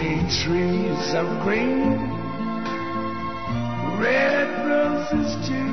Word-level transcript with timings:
see 0.00 0.44
trees 0.44 1.14
of 1.14 1.26
green, 1.42 1.98
red 4.00 4.48
roses 4.66 5.30
too. 5.46 5.72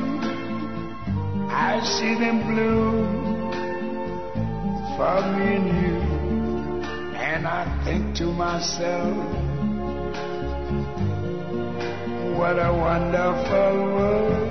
I 1.50 1.80
see 1.82 2.14
them 2.20 2.40
bloom 2.52 3.08
for 4.98 5.18
me 5.32 5.48
and 5.56 5.68
you. 5.82 5.98
And 7.16 7.48
I 7.48 7.64
think 7.86 8.18
to 8.18 8.26
myself, 8.26 9.16
what 12.38 12.60
a 12.60 12.72
wonderful 12.74 13.74
world. 13.96 14.48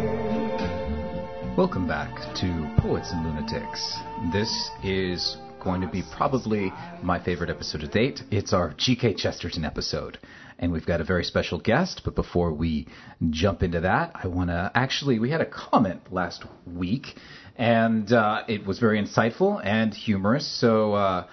Welcome 1.58 1.86
back 1.86 2.14
to 2.36 2.48
Poets 2.78 3.12
and 3.12 3.26
Lunatics. 3.26 3.98
This 4.32 4.70
is 4.82 5.36
going 5.66 5.80
to 5.80 5.88
be 5.88 6.04
probably 6.16 6.72
my 7.02 7.18
favorite 7.18 7.50
episode 7.50 7.80
to 7.80 7.88
date. 7.88 8.22
It's 8.30 8.52
our 8.52 8.72
G.K. 8.76 9.14
Chesterton 9.14 9.64
episode. 9.64 10.16
And 10.60 10.70
we've 10.70 10.86
got 10.86 11.00
a 11.00 11.04
very 11.04 11.24
special 11.24 11.58
guest, 11.58 12.02
but 12.04 12.14
before 12.14 12.52
we 12.52 12.86
jump 13.30 13.64
into 13.64 13.80
that, 13.80 14.12
I 14.14 14.28
want 14.28 14.50
to 14.50 14.70
actually, 14.76 15.18
we 15.18 15.30
had 15.30 15.40
a 15.40 15.44
comment 15.44 16.12
last 16.12 16.44
week, 16.72 17.16
and 17.56 18.12
uh, 18.12 18.44
it 18.46 18.64
was 18.64 18.78
very 18.78 19.02
insightful 19.02 19.60
and 19.64 19.92
humorous, 19.92 20.46
so 20.46 20.94
uh, 20.94 21.26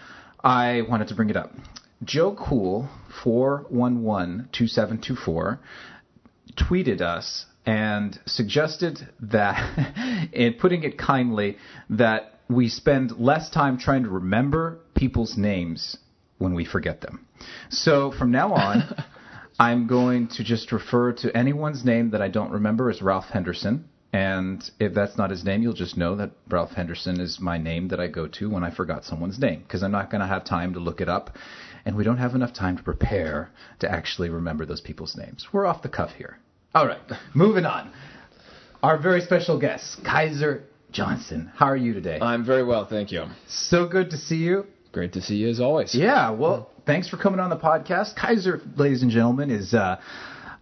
I 0.43 0.81
wanted 0.89 1.09
to 1.09 1.15
bring 1.15 1.29
it 1.29 1.37
up. 1.37 1.51
Joe 2.03 2.33
Cool, 2.33 2.89
4112724, 3.23 5.59
tweeted 6.57 7.01
us 7.01 7.45
and 7.67 8.19
suggested 8.25 9.07
that, 9.19 10.27
in 10.33 10.55
putting 10.55 10.83
it 10.83 10.97
kindly, 10.97 11.57
that 11.91 12.32
we 12.49 12.69
spend 12.69 13.19
less 13.19 13.49
time 13.49 13.77
trying 13.77 14.03
to 14.03 14.09
remember 14.09 14.79
people's 14.95 15.37
names 15.37 15.97
when 16.37 16.53
we 16.53 16.65
forget 16.65 17.01
them. 17.01 17.25
So 17.69 18.11
from 18.11 18.31
now 18.31 18.53
on, 18.53 19.03
I'm 19.59 19.87
going 19.87 20.27
to 20.29 20.43
just 20.43 20.71
refer 20.71 21.13
to 21.13 21.35
anyone's 21.35 21.85
name 21.85 22.11
that 22.11 22.21
I 22.21 22.27
don't 22.27 22.51
remember 22.51 22.89
as 22.89 23.01
Ralph 23.01 23.25
Henderson. 23.25 23.87
And 24.11 24.63
if 24.79 24.93
that's 24.93 25.17
not 25.17 25.31
his 25.31 25.43
name, 25.43 25.63
you'll 25.63 25.73
just 25.73 25.97
know 25.97 26.15
that 26.17 26.31
Ralph 26.47 26.71
Henderson 26.71 27.19
is 27.19 27.39
my 27.39 27.57
name 27.57 27.87
that 27.87 27.99
I 27.99 28.07
go 28.07 28.27
to 28.27 28.49
when 28.49 28.63
I 28.63 28.69
forgot 28.69 29.05
someone's 29.05 29.39
name, 29.39 29.63
because 29.63 29.81
I'm 29.81 29.91
not 29.91 30.11
going 30.11 30.21
to 30.21 30.27
have 30.27 30.45
time 30.45 30.73
to 30.73 30.79
look 30.79 31.01
it 31.01 31.09
up, 31.09 31.35
and 31.83 31.95
we 31.95 32.03
don't 32.03 32.19
have 32.19 32.35
enough 32.35 32.53
time 32.53 32.77
to 32.77 32.83
prepare 32.83 33.49
to 33.79 33.91
actually 33.91 34.29
remember 34.29 34.67
those 34.67 34.81
people's 34.81 35.15
names. 35.15 35.47
We're 35.51 35.65
off 35.65 35.81
the 35.81 35.89
cuff 35.89 36.11
here. 36.11 36.37
All 36.75 36.85
right, 36.85 37.01
moving 37.33 37.65
on. 37.65 37.91
Our 38.83 38.99
very 38.99 39.21
special 39.21 39.59
guest, 39.59 40.03
Kaiser 40.03 40.63
Johnson. 40.93 41.51
How 41.55 41.65
are 41.65 41.75
you 41.77 41.93
today? 41.93 42.19
I'm 42.21 42.45
very 42.45 42.63
well, 42.63 42.85
thank 42.85 43.11
you. 43.11 43.25
So 43.47 43.87
good 43.87 44.11
to 44.11 44.17
see 44.17 44.37
you. 44.37 44.65
Great 44.91 45.13
to 45.13 45.21
see 45.21 45.35
you 45.35 45.49
as 45.49 45.59
always. 45.59 45.95
Yeah, 45.95 46.29
well, 46.29 46.69
thanks 46.85 47.09
for 47.09 47.17
coming 47.17 47.39
on 47.39 47.49
the 47.49 47.57
podcast. 47.57 48.15
Kaiser, 48.15 48.61
ladies 48.77 49.01
and 49.01 49.11
gentlemen, 49.11 49.49
is 49.49 49.73
uh, 49.73 49.99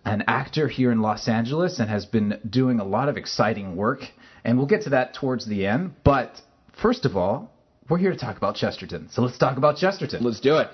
an 0.05 0.23
actor 0.27 0.67
here 0.67 0.91
in 0.91 1.01
Los 1.01 1.27
Angeles 1.27 1.79
and 1.79 1.89
has 1.89 2.05
been 2.05 2.39
doing 2.49 2.79
a 2.79 2.85
lot 2.85 3.09
of 3.09 3.17
exciting 3.17 3.75
work. 3.75 3.99
And 4.43 4.57
we'll 4.57 4.67
get 4.67 4.83
to 4.83 4.91
that 4.91 5.13
towards 5.13 5.45
the 5.45 5.67
end. 5.67 5.93
But 6.03 6.41
first 6.81 7.05
of 7.05 7.15
all, 7.17 7.51
we're 7.89 7.97
here 7.97 8.11
to 8.11 8.17
talk 8.17 8.37
about 8.37 8.55
Chesterton. 8.55 9.09
So 9.11 9.21
let's 9.21 9.37
talk 9.37 9.57
about 9.57 9.77
Chesterton. 9.77 10.23
Let's 10.23 10.39
do 10.39 10.57
it. 10.57 10.69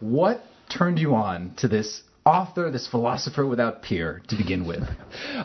What 0.00 0.42
turned 0.70 0.98
you 0.98 1.14
on 1.14 1.54
to 1.56 1.68
this 1.68 2.02
author, 2.24 2.70
this 2.70 2.86
philosopher 2.86 3.44
without 3.44 3.82
peer, 3.82 4.22
to 4.28 4.36
begin 4.36 4.66
with? 4.66 4.82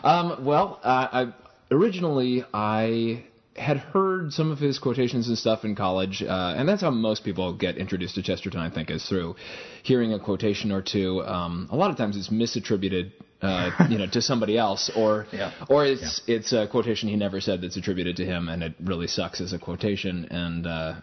Um, 0.04 0.44
well, 0.44 0.78
uh, 0.84 1.08
I, 1.10 1.34
originally 1.72 2.44
I 2.54 3.24
had 3.58 3.78
heard 3.78 4.32
some 4.32 4.50
of 4.50 4.58
his 4.58 4.78
quotations 4.78 5.28
and 5.28 5.36
stuff 5.36 5.64
in 5.64 5.74
college, 5.74 6.22
uh, 6.22 6.54
and 6.56 6.68
that's 6.68 6.82
how 6.82 6.90
most 6.90 7.24
people 7.24 7.52
get 7.52 7.76
introduced 7.76 8.14
to 8.14 8.22
Chesterton. 8.22 8.60
I 8.60 8.70
think 8.70 8.90
is 8.90 9.06
through 9.08 9.36
hearing 9.82 10.12
a 10.14 10.18
quotation 10.18 10.72
or 10.72 10.82
two. 10.82 11.22
Um, 11.24 11.68
a 11.70 11.76
lot 11.76 11.90
of 11.90 11.96
times 11.96 12.16
it's 12.16 12.28
misattributed, 12.30 13.12
uh, 13.42 13.70
you 13.90 13.98
know, 13.98 14.06
to 14.06 14.22
somebody 14.22 14.56
else, 14.56 14.90
or 14.96 15.26
Yeah. 15.32 15.52
or 15.68 15.84
it's 15.86 16.22
it's 16.26 16.52
a 16.52 16.66
quotation 16.68 17.08
he 17.08 17.16
never 17.16 17.40
said 17.40 17.60
that's 17.60 17.76
attributed 17.76 18.16
to 18.16 18.24
him, 18.24 18.48
and 18.48 18.62
it 18.62 18.74
really 18.82 19.06
sucks 19.08 19.40
as 19.40 19.52
a 19.52 19.58
quotation, 19.58 20.26
and 20.30 20.66
uh, 20.66 20.94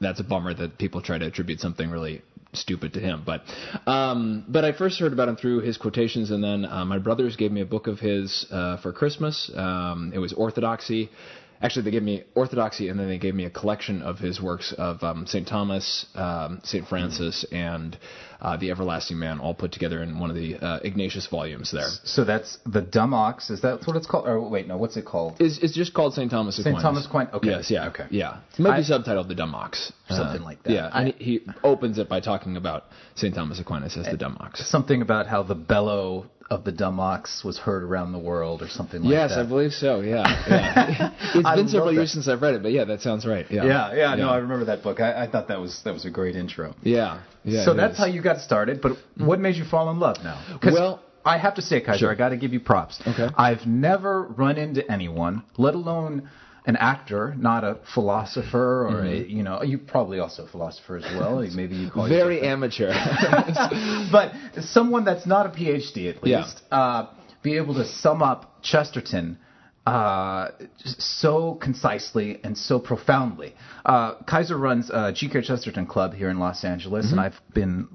that's 0.00 0.20
a 0.20 0.24
bummer 0.24 0.54
that 0.54 0.78
people 0.78 1.00
try 1.02 1.18
to 1.18 1.26
attribute 1.26 1.60
something 1.60 1.90
really 1.90 2.22
stupid 2.52 2.94
to 2.94 3.00
him. 3.00 3.22
But 3.24 3.42
um, 3.86 4.44
but 4.48 4.64
I 4.64 4.72
first 4.72 4.98
heard 5.00 5.12
about 5.12 5.28
him 5.28 5.36
through 5.36 5.60
his 5.60 5.76
quotations, 5.76 6.30
and 6.30 6.42
then 6.42 6.64
uh, 6.64 6.84
my 6.84 6.98
brothers 6.98 7.36
gave 7.36 7.52
me 7.52 7.60
a 7.60 7.66
book 7.66 7.86
of 7.86 7.98
his 7.98 8.46
uh, 8.50 8.78
for 8.78 8.92
Christmas. 8.92 9.50
Um, 9.54 10.12
it 10.14 10.18
was 10.18 10.32
Orthodoxy. 10.32 11.10
Actually, 11.62 11.82
they 11.86 11.90
gave 11.90 12.02
me 12.02 12.22
Orthodoxy, 12.34 12.88
and 12.88 13.00
then 13.00 13.08
they 13.08 13.18
gave 13.18 13.34
me 13.34 13.46
a 13.46 13.50
collection 13.50 14.02
of 14.02 14.18
his 14.18 14.42
works 14.42 14.74
of 14.76 15.02
um, 15.02 15.26
St. 15.26 15.48
Thomas, 15.48 16.04
um, 16.14 16.60
St. 16.62 16.86
Francis, 16.86 17.46
and 17.50 17.98
uh, 18.40 18.56
the 18.56 18.70
Everlasting 18.70 19.18
Man, 19.18 19.40
all 19.40 19.54
put 19.54 19.72
together 19.72 20.02
in 20.02 20.18
one 20.18 20.30
of 20.30 20.36
the 20.36 20.56
uh, 20.56 20.80
Ignatius 20.82 21.26
volumes. 21.26 21.70
There 21.72 21.88
So 22.04 22.24
that's 22.24 22.58
the 22.66 22.82
Dumb 22.82 23.14
Ox. 23.14 23.50
Is 23.50 23.62
that 23.62 23.86
what 23.86 23.96
it's 23.96 24.06
called? 24.06 24.26
Or 24.26 24.40
wait, 24.48 24.66
no, 24.66 24.76
what's 24.76 24.96
it 24.96 25.04
called? 25.04 25.40
is 25.40 25.58
it's 25.62 25.74
just 25.74 25.94
called 25.94 26.14
St. 26.14 26.30
Thomas 26.30 26.58
Aquinas. 26.58 26.80
St. 26.80 26.82
Thomas 26.82 27.06
Aquinas, 27.06 27.34
okay. 27.34 27.48
Yes. 27.48 27.70
Yeah. 27.70 27.88
Okay. 27.88 28.06
Yeah. 28.10 28.38
It 28.52 28.60
might 28.60 28.78
be 28.78 28.84
subtitled 28.84 29.28
the 29.28 29.34
Dumb 29.34 29.54
Ox. 29.54 29.92
Something 30.08 30.42
like 30.42 30.62
that. 30.64 30.72
Yeah. 30.72 30.90
and 30.92 31.14
he, 31.14 31.24
he 31.24 31.40
opens 31.64 31.98
it 31.98 32.08
by 32.08 32.20
talking 32.20 32.56
about 32.56 32.84
St. 33.14 33.34
Thomas 33.34 33.58
Aquinas 33.60 33.96
as 33.96 34.06
the 34.06 34.16
Dumb 34.16 34.36
Ox. 34.40 34.68
Something 34.68 35.02
about 35.02 35.26
how 35.26 35.42
the 35.42 35.54
bellow 35.54 36.26
of 36.48 36.64
the 36.64 36.72
dumb 36.72 37.00
ox 37.00 37.42
was 37.44 37.58
heard 37.58 37.82
around 37.82 38.12
the 38.12 38.18
world, 38.18 38.62
or 38.62 38.68
something 38.68 39.02
like 39.02 39.10
yes, 39.10 39.30
that. 39.30 39.38
Yes, 39.38 39.46
I 39.46 39.48
believe 39.48 39.72
so. 39.72 40.00
Yeah. 40.00 40.22
yeah. 40.48 41.12
it's 41.34 41.46
I 41.46 41.56
been 41.56 41.68
several 41.68 41.92
years 41.92 42.12
since 42.12 42.28
I've 42.28 42.40
read 42.40 42.54
it, 42.54 42.62
but 42.62 42.72
yeah, 42.72 42.84
that 42.84 43.00
sounds 43.00 43.26
right. 43.26 43.46
Yeah. 43.50 43.64
Yeah, 43.64 43.94
yeah, 43.94 44.14
no, 44.14 44.28
I 44.28 44.36
remember 44.38 44.66
that 44.66 44.82
book. 44.82 45.00
I, 45.00 45.24
I 45.24 45.30
thought 45.30 45.48
that 45.48 45.60
was 45.60 45.80
that 45.84 45.92
was 45.92 46.04
a 46.04 46.10
great 46.10 46.36
intro. 46.36 46.74
Yeah. 46.82 47.22
Yeah. 47.46 47.64
so 47.64 47.74
that's 47.74 47.94
is. 47.94 47.98
how 47.98 48.06
you 48.06 48.20
got 48.22 48.40
started. 48.40 48.82
But 48.82 48.92
what 49.16 49.40
made 49.40 49.56
you 49.56 49.64
fall 49.64 49.90
in 49.90 49.98
love 50.00 50.18
now? 50.22 50.58
Well- 50.62 51.02
I 51.24 51.38
have 51.38 51.56
to 51.56 51.62
say, 51.62 51.80
Kaiser, 51.80 51.98
Sure. 51.98 52.12
I 52.12 52.14
got 52.14 52.28
to 52.28 52.36
give 52.36 52.52
you 52.52 52.60
props. 52.60 53.02
Okay. 53.04 53.28
I've 53.36 53.66
never 53.66 54.22
run 54.22 54.58
into 54.58 54.88
anyone, 54.88 55.42
let 55.58 55.74
alone 55.74 56.30
an 56.66 56.76
actor, 56.76 57.34
not 57.36 57.64
a 57.64 57.78
philosopher 57.94 58.86
or 58.86 59.04
a 59.04 59.24
you 59.26 59.42
know 59.42 59.62
you 59.62 59.78
probably 59.78 60.20
also 60.20 60.44
a 60.44 60.48
philosopher 60.48 60.96
as 60.98 61.04
well. 61.18 61.44
Maybe 61.54 61.74
you 61.76 61.90
call 61.90 62.08
very 62.08 62.42
amateur. 62.42 62.90
but 64.12 64.32
someone 64.60 65.04
that's 65.04 65.26
not 65.26 65.46
a 65.46 65.48
PhD 65.50 66.10
at 66.16 66.24
Yeah. 66.26 66.42
least 66.42 66.62
uh, 66.70 67.06
be 67.42 67.56
able 67.56 67.74
to 67.74 67.84
sum 67.84 68.22
up 68.22 68.62
Chesterton. 68.62 69.38
Uh, 69.86 70.50
so 70.84 71.54
concisely 71.54 72.40
and 72.42 72.58
so 72.58 72.80
profoundly. 72.80 73.54
Uh, 73.84 74.16
Kaiser 74.26 74.56
runs 74.58 74.90
a 74.90 75.12
GK 75.12 75.44
Chesterton 75.44 75.86
Club 75.86 76.12
here 76.12 76.28
in 76.28 76.40
Los 76.40 76.64
Angeles, 76.64 77.12
and 77.12 77.20
I've 77.20 77.40
been 77.54 77.86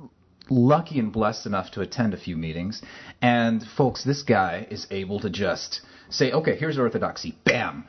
lucky 0.49 0.99
and 0.99 1.11
blessed 1.11 1.45
enough 1.45 1.71
to 1.71 1.81
attend 1.81 2.13
a 2.13 2.17
few 2.17 2.37
meetings. 2.37 2.81
And 3.21 3.61
folks, 3.75 4.05
this 4.05 4.23
guy 4.23 4.67
is 4.71 4.87
able 4.89 5.19
to 5.19 5.29
just 5.29 5.81
say, 6.09 6.31
okay, 6.31 6.55
here's 6.55 6.79
orthodoxy, 6.79 7.37
bam. 7.43 7.85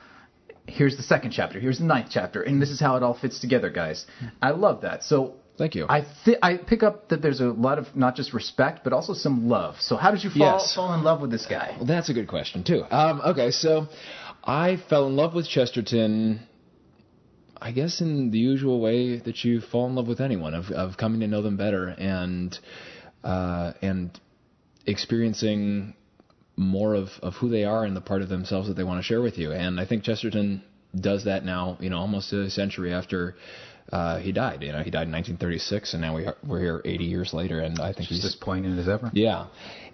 Here's 0.67 0.97
the 0.97 1.03
second 1.05 1.31
chapter. 1.31 1.61
Here's 1.61 1.79
the 1.79 1.85
ninth 1.85 2.09
chapter, 2.11 2.43
and 2.43 2.61
this 2.61 2.71
is 2.71 2.81
how 2.81 2.97
it 2.97 3.03
all 3.03 3.15
fits 3.15 3.41
together, 3.41 3.71
guys. 3.71 4.07
I 4.41 4.51
love 4.51 4.83
that. 4.83 5.03
So 5.05 5.35
Thank 5.59 5.75
you. 5.75 5.87
I 5.89 6.07
th- 6.25 6.39
I 6.43 6.57
pick 6.57 6.83
up 6.83 7.09
that 7.11 7.21
there's 7.23 7.41
a 7.41 7.47
lot 7.49 7.79
of 7.79 7.95
not 7.95 8.17
just 8.17 8.33
respect, 8.33 8.83
but 8.85 8.93
also 8.93 9.13
some 9.13 9.49
love. 9.49 9.77
So 9.81 9.97
how 9.97 10.11
did 10.11 10.25
you 10.25 10.31
fall 10.31 10.39
Yes. 10.59 10.75
fall 10.75 10.95
in 10.95 11.03
love 11.05 11.21
with 11.21 11.31
this 11.31 11.47
guy? 11.47 11.75
Well, 11.77 11.85
that's 11.87 12.09
a 12.09 12.15
good 12.15 12.27
question 12.29 12.65
too. 12.65 12.85
Um, 12.91 13.21
okay, 13.27 13.51
so 13.51 13.87
I 14.43 14.77
fell 14.89 15.07
in 15.07 15.15
love 15.17 15.35
with 15.35 15.47
Chesterton. 15.47 16.41
I 17.61 17.71
guess 17.71 18.01
in 18.01 18.31
the 18.33 18.39
usual 18.39 18.81
way 18.81 19.19
that 19.19 19.45
you 19.45 19.61
fall 19.61 19.87
in 19.87 19.95
love 19.95 20.09
with 20.09 20.21
anyone, 20.21 20.55
of 20.55 20.71
of 20.71 20.97
coming 20.97 21.21
to 21.21 21.29
know 21.29 21.43
them 21.43 21.57
better 21.57 21.89
and 21.89 22.59
uh, 23.23 23.73
and 23.83 24.19
experiencing 24.87 25.95
more 26.57 26.95
of, 26.95 27.09
of 27.23 27.35
who 27.35 27.49
they 27.49 27.65
are 27.65 27.85
and 27.85 27.97
the 27.97 28.01
part 28.01 28.21
of 28.23 28.29
themselves 28.29 28.69
that 28.69 28.75
they 28.75 28.85
want 28.85 28.99
to 28.99 29.03
share 29.03 29.23
with 29.23 29.39
you. 29.39 29.53
And 29.53 29.81
I 29.81 29.87
think 29.87 30.03
Chesterton 30.05 30.63
does 30.95 31.25
that 31.25 31.45
now. 31.45 31.77
You 31.81 31.91
know, 31.91 31.99
almost 31.99 32.33
a 32.33 32.51
century 32.51 32.93
after. 32.93 33.37
Uh, 33.91 34.19
he 34.19 34.33
died. 34.33 34.63
You 34.63 34.73
know, 34.73 34.83
he 34.83 34.91
died 34.91 35.07
in 35.07 35.13
1936, 35.13 35.95
and 35.95 36.03
now 36.03 36.17
we 36.17 36.27
are, 36.27 36.37
we're 36.47 36.61
here 36.61 36.83
80 36.85 37.05
years 37.05 37.33
later, 37.35 37.61
and 37.61 37.79
I 37.81 37.93
think 37.93 38.09
Just 38.09 38.23
he's 38.23 38.25
as 38.25 38.35
poignant 38.37 38.79
as 38.79 38.89
ever. 38.89 39.11
yeah, 39.13 39.47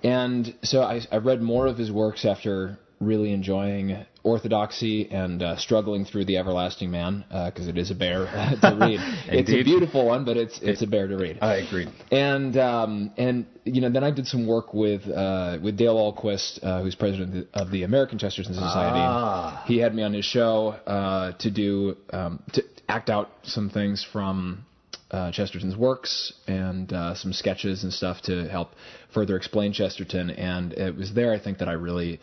and 0.03 0.55
so 0.63 0.83
I, 0.83 1.01
I 1.11 1.17
read 1.19 1.43
more 1.43 1.67
of 1.67 1.77
his 1.79 1.91
works 1.91 2.25
after 2.25 2.79
really 3.01 3.33
enjoying 3.33 4.05
orthodoxy 4.25 5.09
and 5.11 5.43
uh, 5.43 5.57
struggling 5.57 6.05
through 6.05 6.25
the 6.25 6.37
Everlasting 6.37 6.91
Man 6.91 7.25
because 7.47 7.69
it 7.69 7.79
is 7.79 7.91
a 7.91 7.95
bear 7.95 8.25
to 8.61 8.77
read. 8.81 9.01
it's 9.29 9.51
a 9.51 9.63
beautiful 9.63 10.05
one, 10.07 10.25
but 10.25 10.37
it's 10.37 10.59
it's 10.61 10.83
a 10.83 10.87
bear 10.87 11.07
to 11.07 11.17
read. 11.17 11.39
I 11.41 11.57
agree. 11.57 11.87
And 12.11 12.57
um, 12.57 13.13
and 13.17 13.47
you 13.65 13.81
know 13.81 13.91
then 13.91 14.05
I 14.05 14.11
did 14.11 14.27
some 14.27 14.47
work 14.47 14.75
with 14.75 15.09
uh, 15.09 15.59
with 15.63 15.77
Dale 15.77 15.97
Ahlquist, 15.97 16.63
uh, 16.63 16.83
who's 16.83 16.95
president 16.95 17.49
of 17.55 17.71
the 17.71 17.85
American 17.85 18.19
Chesterton 18.19 18.55
Society. 18.55 18.99
Ah. 19.01 19.65
He 19.67 19.79
had 19.79 19.95
me 19.95 20.03
on 20.03 20.13
his 20.13 20.25
show 20.25 20.71
uh, 20.87 21.33
to 21.39 21.51
do 21.51 21.97
um, 22.13 22.43
to 22.53 22.63
act 22.89 23.11
out 23.11 23.31
some 23.43 23.71
things 23.71 24.07
from 24.13 24.65
uh, 25.11 25.31
Chesterton's 25.33 25.77
works 25.77 26.33
and 26.47 26.93
uh, 26.93 27.15
some 27.15 27.33
sketches 27.33 27.83
and 27.83 27.93
stuff 27.93 28.23
to 28.23 28.49
help 28.49 28.73
further 29.13 29.37
explain 29.37 29.73
Chesterton. 29.73 30.31
And 30.31 30.73
it 30.73 30.97
was 30.97 31.15
there 31.15 31.33
I 31.33 31.39
think 31.39 31.59
that 31.59 31.69
I 31.69 31.73
really 31.73 32.21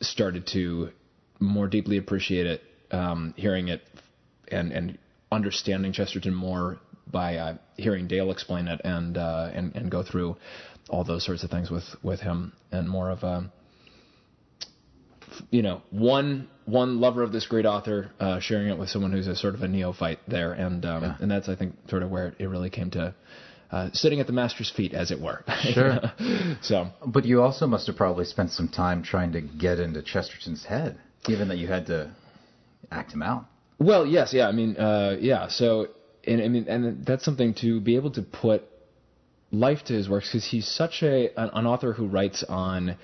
started 0.00 0.46
to 0.48 0.90
more 1.40 1.66
deeply 1.66 1.96
appreciate 1.98 2.46
it, 2.46 2.62
um, 2.90 3.34
hearing 3.36 3.68
it 3.68 3.82
and 4.48 4.72
and 4.72 4.98
understanding 5.30 5.92
Chesterton 5.92 6.34
more 6.34 6.78
by 7.10 7.36
uh, 7.36 7.54
hearing 7.76 8.06
Dale 8.06 8.30
explain 8.30 8.68
it 8.68 8.80
and 8.84 9.16
uh, 9.16 9.50
and 9.52 9.74
and 9.74 9.90
go 9.90 10.02
through 10.02 10.36
all 10.88 11.04
those 11.04 11.24
sorts 11.24 11.42
of 11.42 11.50
things 11.50 11.70
with 11.70 11.84
with 12.02 12.20
him, 12.20 12.52
and 12.70 12.88
more 12.88 13.10
of 13.10 13.22
a 13.22 13.50
you 15.50 15.62
know 15.62 15.82
one 15.90 16.48
one 16.64 17.00
lover 17.00 17.22
of 17.22 17.32
this 17.32 17.46
great 17.46 17.66
author 17.66 18.10
uh, 18.20 18.38
sharing 18.40 18.68
it 18.68 18.78
with 18.78 18.88
someone 18.88 19.12
who's 19.12 19.26
a 19.26 19.34
sort 19.36 19.54
of 19.54 19.62
a 19.62 19.68
neophyte 19.68 20.20
there, 20.28 20.52
and 20.52 20.84
um, 20.84 21.02
Yeah. 21.02 21.16
and 21.20 21.30
that's 21.30 21.48
I 21.48 21.56
think 21.56 21.74
sort 21.88 22.02
of 22.02 22.10
where 22.10 22.34
it, 22.38 22.46
really 22.46 22.70
came 22.70 22.90
to. 22.92 23.14
Uh, 23.70 23.88
sitting 23.94 24.20
at 24.20 24.26
the 24.26 24.34
master's 24.34 24.70
feet, 24.70 24.92
as 24.92 25.10
it 25.10 25.18
were. 25.18 25.42
Sure. 25.72 25.98
so, 26.60 26.90
But 27.06 27.24
you 27.24 27.40
also 27.40 27.66
must 27.66 27.86
have 27.86 27.96
probably 27.96 28.26
spent 28.26 28.50
some 28.50 28.68
time 28.68 29.02
trying 29.02 29.32
to 29.32 29.40
get 29.40 29.80
into 29.80 30.02
Chesterton's 30.02 30.62
head, 30.66 30.98
given 31.24 31.48
that 31.48 31.56
you 31.56 31.68
had 31.68 31.86
to 31.86 32.14
act 32.90 33.12
him 33.14 33.22
out. 33.22 33.46
Well, 33.78 34.04
yes, 34.04 34.34
yeah. 34.34 34.46
I 34.46 34.52
mean, 34.52 34.76
uh, 34.76 35.16
yeah. 35.18 35.48
So, 35.48 35.88
and 36.26 36.42
I 36.42 36.48
mean, 36.48 36.68
and 36.68 37.06
that's 37.06 37.24
something 37.24 37.54
to 37.62 37.80
be 37.80 37.96
able 37.96 38.10
to 38.10 38.22
put 38.22 38.62
life 39.50 39.84
to 39.84 39.94
his 39.94 40.06
works 40.06 40.28
because 40.28 40.44
he's 40.46 40.68
such 40.68 41.02
a 41.02 41.28
an, 41.40 41.48
an 41.54 41.66
author 41.66 41.94
who 41.94 42.06
writes 42.08 42.44
on 42.46 42.96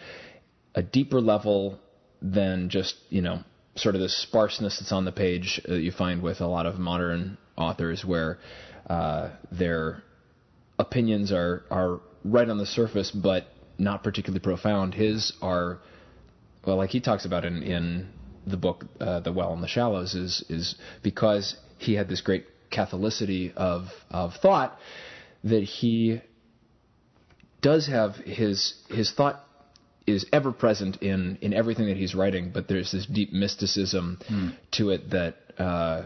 a 0.75 0.83
deeper 0.83 1.21
level 1.21 1.79
than 2.21 2.69
just 2.69 2.97
you 3.09 3.23
know 3.23 3.43
sort 3.77 3.95
of 3.95 4.01
the 4.01 4.09
sparseness 4.09 4.79
that's 4.79 4.93
on 4.93 5.05
the 5.05 5.13
page 5.13 5.61
that 5.67 5.81
you 5.81 5.93
find 5.93 6.23
with 6.23 6.41
a 6.41 6.47
lot 6.47 6.67
of 6.67 6.79
modern 6.79 7.39
authors, 7.57 8.05
where 8.05 8.39
uh, 8.89 9.31
their 9.53 10.03
opinions 10.79 11.33
are 11.33 11.65
are 11.71 12.01
right 12.25 12.49
on 12.49 12.59
the 12.59 12.67
surface 12.67 13.11
but 13.11 13.47
not 13.79 14.03
particularly 14.03 14.41
profound. 14.41 14.95
His 14.95 15.33
are 15.41 15.79
well, 16.67 16.77
like 16.77 16.91
he 16.91 17.01
talks 17.01 17.25
about 17.25 17.45
in 17.45 17.63
in 17.63 18.09
the 18.47 18.57
book 18.57 18.85
uh, 19.01 19.21
The 19.21 19.33
Well 19.33 19.53
and 19.53 19.63
the 19.63 19.69
Shallows 19.69 20.15
is 20.15 20.45
is 20.49 20.75
because 21.03 21.57
he 21.79 21.95
had 21.95 22.09
this 22.09 22.21
great 22.21 22.47
catholicity 22.71 23.55
of 23.55 23.89
of 24.11 24.35
thought 24.35 24.79
that 25.45 25.63
he 25.63 26.21
does 27.61 27.87
have 27.87 28.17
his 28.17 28.75
his 28.89 29.13
thought 29.13 29.45
is 30.09 30.27
ever 30.33 30.53
present 30.53 30.97
in 31.03 31.39
in 31.41 31.53
everything 31.53 31.87
that 31.87 31.97
he's 31.97 32.15
writing, 32.15 32.51
but 32.53 32.69
there's 32.69 32.93
this 32.93 33.07
deep 33.07 33.33
mysticism 33.33 34.19
to 34.73 34.91
it 34.91 35.11
that 35.11 35.37
uh, 35.59 36.03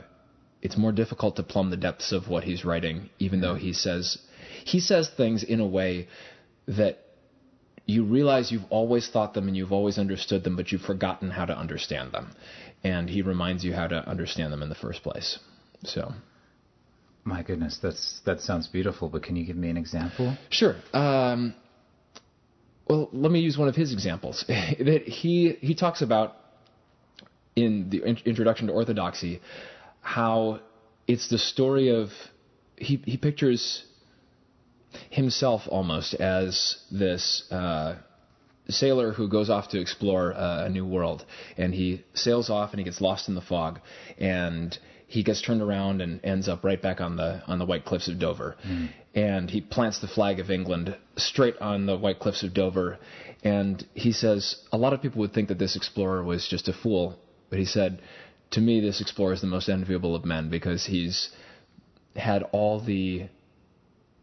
it's 0.63 0.77
more 0.77 0.93
difficult 0.93 1.37
to 1.37 1.43
plumb 1.43 1.71
the 1.71 1.77
depths 1.77 2.13
of 2.13 2.29
what 2.29 2.45
he's 2.45 2.65
writing, 2.65 3.11
even 3.19 3.41
though 3.41 3.55
he 3.55 3.73
says 3.73 4.19
he 4.65 4.81
says 4.81 5.11
things 5.17 5.43
in 5.43 5.61
a 5.61 5.67
way 5.67 6.09
that 6.67 6.99
you 7.87 8.05
realize 8.05 8.53
you've 8.53 8.71
always 8.71 9.09
thought 9.09 9.35
them 9.35 9.49
and 9.49 9.57
you've 9.57 9.73
always 9.73 9.99
understood 9.99 10.45
them, 10.45 10.57
but 10.57 10.71
you've 10.71 10.83
forgotten 10.83 11.31
how 11.31 11.45
to 11.45 11.57
understand 11.57 12.13
them. 12.13 12.33
And 12.85 13.11
he 13.11 13.23
reminds 13.23 13.65
you 13.65 13.73
how 13.73 13.89
to 13.89 14.09
understand 14.09 14.53
them 14.53 14.63
in 14.63 14.69
the 14.69 14.77
first 14.77 15.03
place. 15.03 15.39
So, 15.85 16.13
My 17.25 17.43
goodness, 17.43 17.79
that's 17.83 18.21
that 18.25 18.41
sounds 18.41 18.69
beautiful. 18.69 19.09
But 19.09 19.23
can 19.25 19.35
you 19.37 19.45
give 19.45 19.57
me 19.57 19.69
an 19.69 19.77
example? 19.77 20.37
sure. 20.51 20.77
Um, 20.93 21.55
well, 22.93 23.09
let 23.13 23.33
me 23.33 23.41
use 23.41 23.57
one 23.57 23.69
of 23.69 23.77
his 23.77 23.93
examples. 23.93 24.45
That 24.49 25.03
he 25.07 25.57
he 25.61 25.75
talks 25.75 26.03
about 26.03 26.37
in 27.57 27.89
the 27.91 28.03
in- 28.09 28.19
introduction 28.27 28.67
to 28.67 28.73
orthodoxy 28.73 29.41
how 30.01 30.61
it's 31.07 31.29
the 31.29 31.39
story 31.39 31.89
of 32.01 32.09
he 32.77 32.95
he 33.13 33.17
pictures 33.17 33.85
himself 35.09 35.63
almost 35.69 36.13
as 36.15 36.77
this 36.91 37.45
uh, 37.51 37.95
sailor 38.69 39.13
who 39.13 39.27
goes 39.37 39.49
off 39.49 39.69
to 39.69 39.81
explore 39.81 40.35
uh, 40.35 40.67
a 40.67 40.69
new 40.69 40.87
world, 40.87 41.25
and 41.57 41.73
he 41.73 42.05
sails 42.13 42.51
off 42.51 42.73
and 42.73 42.79
he 42.81 42.85
gets 42.85 43.01
lost 43.01 43.29
in 43.29 43.35
the 43.35 43.47
fog, 43.53 43.81
and 44.19 44.79
he 45.13 45.23
gets 45.23 45.43
turned 45.43 45.61
around 45.61 46.01
and 46.01 46.25
ends 46.25 46.49
up 46.49 46.65
right 46.65 46.81
back 46.81 47.03
on 47.03 47.17
the 47.17 47.43
on 47.47 47.59
the 47.59 47.67
white 47.67 47.85
cliffs 47.85 48.09
of 48.09 48.19
Dover, 48.19 48.57
hmm. 48.63 48.87
and 49.15 49.51
he 49.51 49.61
plants 49.61 49.99
the 49.99 50.09
flag 50.09 50.41
of 50.41 50.51
England 50.51 50.97
straight 51.17 51.59
on 51.61 51.85
the 51.85 51.99
white 51.99 52.19
cliffs 52.19 52.43
of 52.43 52.55
Dover, 52.55 52.99
and 53.45 53.87
he 53.93 54.11
says 54.13 54.57
a 54.73 54.79
lot 54.79 54.95
of 54.95 55.03
people 55.03 55.21
would 55.21 55.35
think 55.35 55.49
that 55.49 55.59
this 55.59 55.77
explorer 55.77 56.25
was 56.25 56.49
just 56.49 56.67
a 56.67 56.73
fool, 56.73 57.19
but 57.51 57.59
he 57.59 57.67
said, 57.67 58.01
to 58.53 58.61
me 58.63 58.81
this 58.81 59.03
explorer 59.03 59.35
is 59.35 59.43
the 59.43 59.47
most 59.47 59.69
enviable 59.69 60.17
of 60.17 60.25
men 60.25 60.49
because 60.49 60.87
he's 60.87 61.29
had 62.17 62.43
all 62.53 62.81
the 62.81 63.29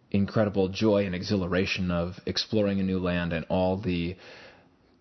incredible 0.10 0.70
joy 0.70 1.06
and 1.06 1.14
exhilaration 1.14 1.92
of 1.92 2.20
exploring 2.26 2.80
a 2.80 2.84
new 2.84 2.98
land 2.98 3.32
and 3.32 3.46
all 3.48 3.78
the 3.78 4.16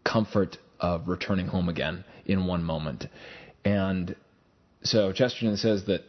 comfort 0.05 0.59
of 0.81 1.09
returning 1.09 1.47
home 1.47 1.71
again 1.71 2.05
in 2.27 2.47
one 2.47 2.63
moment. 2.63 3.07
And 3.65 4.15
so 4.83 5.13
Chesterton 5.13 5.57
says 5.57 5.85
that 5.87 6.03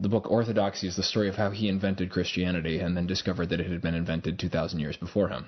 the 0.00 0.08
book 0.08 0.30
Orthodoxy 0.30 0.88
is 0.88 0.96
the 0.96 1.02
story 1.02 1.28
of 1.28 1.36
how 1.36 1.50
he 1.50 1.68
invented 1.68 2.10
Christianity 2.10 2.80
and 2.80 2.96
then 2.96 3.06
discovered 3.06 3.50
that 3.50 3.60
it 3.60 3.70
had 3.70 3.80
been 3.80 3.94
invented 3.94 4.38
2,000 4.38 4.80
years 4.80 4.96
before 4.96 5.28
him. 5.28 5.46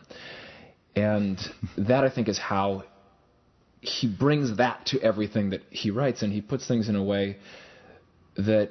And 0.94 1.38
that, 1.76 2.04
I 2.04 2.10
think, 2.10 2.28
is 2.28 2.38
how 2.38 2.84
he 3.80 4.06
brings 4.06 4.56
that 4.56 4.86
to 4.86 5.00
everything 5.00 5.50
that 5.50 5.62
he 5.70 5.90
writes, 5.90 6.22
and 6.22 6.32
he 6.32 6.40
puts 6.40 6.66
things 6.66 6.88
in 6.88 6.96
a 6.96 7.02
way 7.02 7.36
that 8.36 8.70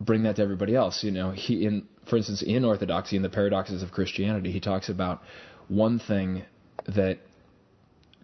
bring 0.00 0.24
that 0.24 0.36
to 0.36 0.42
everybody 0.42 0.74
else. 0.74 1.04
You 1.04 1.10
know, 1.10 1.30
he 1.30 1.64
in 1.64 1.86
for 2.08 2.16
instance 2.16 2.42
in 2.42 2.64
Orthodoxy 2.64 3.16
in 3.16 3.22
the 3.22 3.28
paradoxes 3.28 3.82
of 3.82 3.92
Christianity, 3.92 4.50
he 4.50 4.60
talks 4.60 4.88
about 4.88 5.22
one 5.68 5.98
thing 5.98 6.44
that 6.86 7.18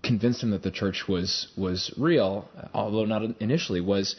convinced 0.03 0.43
him 0.43 0.51
that 0.51 0.63
the 0.63 0.71
church 0.71 1.05
was 1.09 1.49
was 1.57 1.93
real, 1.97 2.49
although 2.73 3.05
not 3.05 3.23
initially, 3.41 3.81
was 3.81 4.17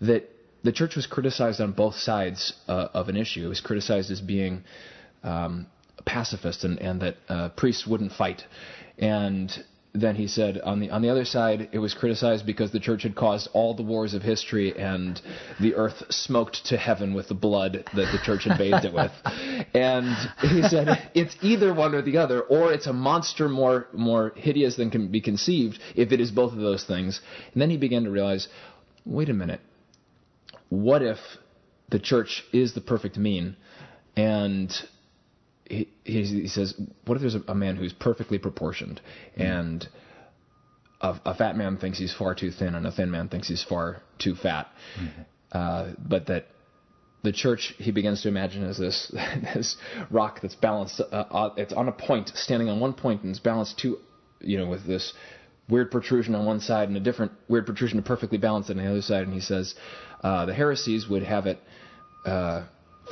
that 0.00 0.28
the 0.62 0.72
church 0.72 0.96
was 0.96 1.06
criticized 1.06 1.60
on 1.60 1.72
both 1.72 1.94
sides 1.94 2.54
uh, 2.68 2.88
of 2.94 3.08
an 3.08 3.16
issue. 3.16 3.44
It 3.44 3.48
was 3.48 3.60
criticized 3.60 4.10
as 4.10 4.20
being 4.20 4.64
um, 5.22 5.66
pacifist 6.04 6.64
and, 6.64 6.78
and 6.78 7.00
that 7.02 7.16
uh, 7.28 7.48
priests 7.50 7.86
wouldn't 7.86 8.12
fight. 8.12 8.42
And 8.98 9.52
then 9.94 10.16
he 10.16 10.26
said 10.26 10.60
on 10.60 10.80
the 10.80 10.90
on 10.90 11.02
the 11.02 11.08
other 11.08 11.24
side, 11.24 11.68
it 11.70 11.78
was 11.78 11.94
criticized 11.94 12.44
because 12.44 12.72
the 12.72 12.80
church 12.80 13.04
had 13.04 13.14
caused 13.14 13.48
all 13.52 13.74
the 13.74 13.82
wars 13.82 14.12
of 14.12 14.22
history 14.22 14.76
and 14.76 15.20
the 15.60 15.76
earth 15.76 16.02
smoked 16.10 16.66
to 16.66 16.76
heaven 16.76 17.14
with 17.14 17.28
the 17.28 17.34
blood 17.34 17.84
that 17.94 18.12
the 18.12 18.18
church 18.24 18.42
had 18.44 18.58
bathed 18.58 18.84
it 18.84 18.92
with. 18.92 19.12
And 19.72 20.14
he 20.40 20.62
said 20.62 21.10
it's 21.14 21.36
either 21.42 21.74
one 21.74 21.94
or 21.94 22.02
the 22.02 22.18
other, 22.18 22.40
or 22.40 22.72
it's 22.72 22.86
a 22.86 22.92
monster 22.92 23.48
more 23.48 23.88
more 23.92 24.32
hideous 24.36 24.76
than 24.76 24.90
can 24.90 25.08
be 25.08 25.20
conceived 25.20 25.80
if 25.96 26.12
it 26.12 26.20
is 26.20 26.30
both 26.30 26.52
of 26.52 26.58
those 26.58 26.84
things. 26.84 27.20
And 27.52 27.62
then 27.62 27.70
he 27.70 27.76
began 27.76 28.04
to 28.04 28.10
realize, 28.10 28.48
wait 29.04 29.28
a 29.28 29.32
minute, 29.32 29.60
what 30.68 31.02
if 31.02 31.18
the 31.88 31.98
church 31.98 32.44
is 32.52 32.74
the 32.74 32.80
perfect 32.80 33.16
mean 33.16 33.56
and 34.16 34.72
he, 35.68 35.88
he, 36.04 36.48
says, 36.48 36.74
what 37.06 37.16
if 37.16 37.20
there's 37.20 37.34
a, 37.34 37.54
man 37.54 37.76
who's 37.76 37.92
perfectly 37.92 38.38
proportioned 38.38 39.00
and 39.36 39.88
a, 41.00 41.20
a 41.26 41.34
fat 41.34 41.56
man 41.56 41.76
thinks 41.78 41.98
he's 41.98 42.14
far 42.14 42.34
too 42.34 42.50
thin 42.50 42.74
and 42.74 42.86
a 42.86 42.92
thin 42.92 43.10
man 43.10 43.28
thinks 43.28 43.48
he's 43.48 43.62
far 43.62 44.02
too 44.18 44.34
fat, 44.34 44.68
uh, 45.52 45.92
but 45.98 46.26
that 46.26 46.46
the 47.22 47.32
church 47.32 47.74
he 47.78 47.90
begins 47.90 48.22
to 48.22 48.28
imagine 48.28 48.64
as 48.64 48.78
this 48.78 49.10
this 49.54 49.76
rock 50.10 50.40
that's 50.42 50.54
balanced, 50.54 51.00
uh, 51.00 51.04
uh, 51.14 51.54
it's 51.56 51.72
on 51.72 51.88
a 51.88 51.92
point, 51.92 52.30
standing 52.34 52.68
on 52.68 52.80
one 52.80 52.92
point 52.92 53.22
and 53.22 53.30
it's 53.30 53.40
balanced 53.40 53.78
two, 53.78 53.98
you 54.40 54.58
know, 54.58 54.66
with 54.66 54.86
this 54.86 55.14
weird 55.68 55.90
protrusion 55.90 56.34
on 56.34 56.44
one 56.44 56.60
side 56.60 56.88
and 56.88 56.96
a 56.96 57.00
different 57.00 57.32
weird 57.48 57.64
protrusion 57.64 57.96
to 57.96 58.02
perfectly 58.02 58.36
balance 58.36 58.68
it 58.68 58.76
on 58.76 58.84
the 58.84 58.90
other 58.90 59.02
side. 59.02 59.22
And 59.22 59.32
he 59.32 59.40
says 59.40 59.74
uh, 60.22 60.44
the 60.44 60.54
heresies 60.54 61.08
would 61.08 61.22
have 61.22 61.46
it 61.46 61.58
uh, 62.26 62.64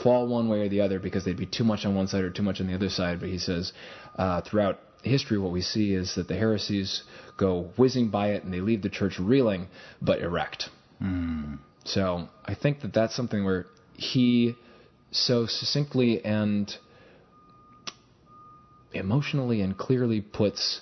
fall 0.02 0.26
one 0.26 0.49
way 0.49 0.61
or 0.61 0.68
the 0.68 0.80
other 0.80 0.99
because 0.99 1.25
they'd 1.25 1.37
be 1.37 1.46
too 1.46 1.64
much 1.64 1.84
on 1.84 1.94
one 1.94 2.06
side 2.06 2.25
or 2.25 2.30
too 2.30 2.42
much 2.42 2.61
on 2.61 2.66
the 2.66 2.75
other 2.75 2.88
side. 2.88 3.20
But 3.20 3.28
he 3.28 3.38
says 3.38 3.72
uh, 4.16 4.40
throughout 4.42 4.78
history, 5.02 5.38
what 5.38 5.52
we 5.52 5.62
see 5.62 5.94
is 5.94 6.14
that 6.14 6.28
the 6.28 6.37
heresies 6.37 7.02
go 7.37 7.70
whizzing 7.76 8.11
by 8.11 8.32
it 8.32 8.44
and 8.44 8.52
they 8.52 8.61
leave 8.61 8.82
the 8.82 8.88
church 8.88 9.18
reeling 9.18 9.68
but 10.00 10.20
erect. 10.20 10.68
So 11.84 12.28
I 12.44 12.54
think 12.54 12.80
that 12.82 12.92
that's 12.92 13.14
something 13.14 13.44
where 13.44 13.66
he 13.94 14.54
so 15.11 15.46
succinctly 15.46 16.25
and 16.25 16.72
emotionally 18.92 19.61
and 19.61 19.76
clearly 19.76 20.20
puts 20.20 20.80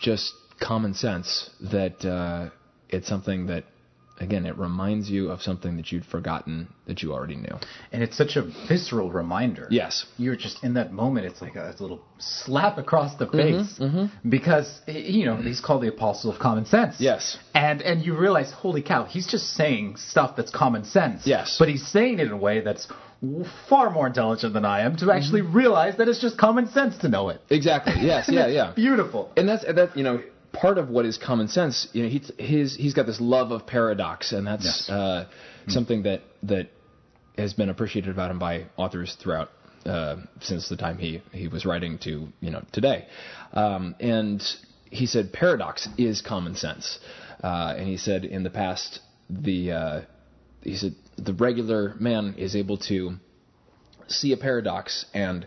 just 0.00 0.34
common 0.60 0.94
sense 0.94 1.50
that 1.60 2.04
uh, 2.04 2.50
it's 2.88 3.08
something 3.08 3.46
that 3.46 3.64
again 4.22 4.46
it 4.46 4.56
reminds 4.58 5.10
you 5.10 5.30
of 5.30 5.42
something 5.42 5.76
that 5.76 5.90
you'd 5.92 6.04
forgotten 6.04 6.68
that 6.86 7.02
you 7.02 7.12
already 7.12 7.36
knew 7.36 7.56
And 7.92 8.02
it's 8.02 8.16
such 8.16 8.36
a 8.36 8.42
visceral 8.68 9.10
reminder. 9.12 9.66
yes 9.70 10.06
You're 10.16 10.36
just 10.36 10.62
in 10.64 10.74
that 10.74 10.92
moment. 10.92 11.26
It's 11.26 11.40
like 11.42 11.56
a, 11.56 11.74
little 11.80 12.00
slap 12.18 12.78
across 12.78 13.16
the 13.16 13.26
Mm-hmm, 13.26 14.06
face 14.06 14.10
because 14.28 14.80
you 14.86 15.24
know 15.26 15.36
he's 15.36 15.60
called 15.60 15.82
the 15.82 15.88
apostle 15.88 16.30
of 16.32 16.38
common 16.38 16.64
sense. 16.66 16.96
Yes. 16.98 17.38
and 17.54 17.82
and 17.82 18.04
you 18.06 18.12
realize, 18.16 18.50
holy 18.52 18.82
cow, 18.82 19.04
he's 19.04 19.26
just 19.34 19.46
saying 19.60 19.96
stuff 19.96 20.30
that's 20.36 20.50
common 20.50 20.84
sense. 20.84 21.26
Yes. 21.26 21.56
but 21.58 21.68
he's 21.68 21.86
saying 21.86 22.18
it 22.20 22.26
in 22.26 22.32
a 22.32 22.36
way 22.36 22.60
that's 22.60 22.86
far 23.68 23.88
more 23.90 24.06
intelligent 24.08 24.52
than 24.52 24.64
I 24.64 24.80
am 24.82 24.96
to 24.96 25.12
actually 25.12 25.42
realize 25.42 25.96
that 25.98 26.08
it's 26.08 26.20
just 26.20 26.36
common 26.36 26.68
sense 26.70 26.98
to 26.98 27.08
know 27.08 27.28
it. 27.30 27.40
exactly 27.50 27.94
yes 28.00 28.28
yeah 28.28 28.46
yeah 28.58 28.72
Beautiful. 28.74 29.30
and 29.36 29.48
that's 29.48 29.64
that 29.64 29.96
you 29.96 30.02
know 30.04 30.20
part 30.52 30.78
of 30.78 30.88
what 30.90 31.04
is 31.04 31.18
common 31.18 31.48
sense 31.48 31.88
you 31.92 32.02
know 32.02 32.08
he 32.08 32.22
his 32.42 32.76
he's 32.76 32.94
got 32.94 33.06
this 33.06 33.20
love 33.20 33.50
of 33.52 33.66
paradox 33.66 34.32
and 34.32 34.46
that's 34.46 34.64
Yes. 34.64 34.90
uh, 34.90 35.24
something 35.68 36.02
that 36.04 36.20
that 36.42 36.68
has 37.38 37.54
been 37.54 37.70
appreciated 37.70 38.10
about 38.10 38.30
him 38.30 38.38
by 38.38 38.66
authors 38.76 39.16
throughout 39.20 39.48
uh, 39.86 40.16
since 40.40 40.68
the 40.68 40.76
time 40.76 40.98
he 40.98 41.22
he 41.32 41.48
was 41.48 41.64
writing 41.64 41.98
to 41.98 42.28
you 42.40 42.50
know 42.50 42.62
today, 42.72 43.06
um, 43.52 43.94
and 43.98 44.42
he 44.90 45.06
said 45.06 45.32
paradox 45.32 45.88
is 45.98 46.20
common 46.22 46.54
sense, 46.54 46.98
uh, 47.42 47.74
and 47.76 47.88
he 47.88 47.96
said 47.96 48.24
in 48.24 48.42
the 48.44 48.50
past 48.50 49.00
the 49.28 49.72
uh, 49.72 50.00
he 50.62 50.76
said 50.76 50.94
the 51.16 51.32
regular 51.32 51.94
man 51.98 52.34
is 52.38 52.54
able 52.54 52.76
to 52.76 53.14
see 54.06 54.32
a 54.32 54.36
paradox 54.36 55.06
and 55.14 55.46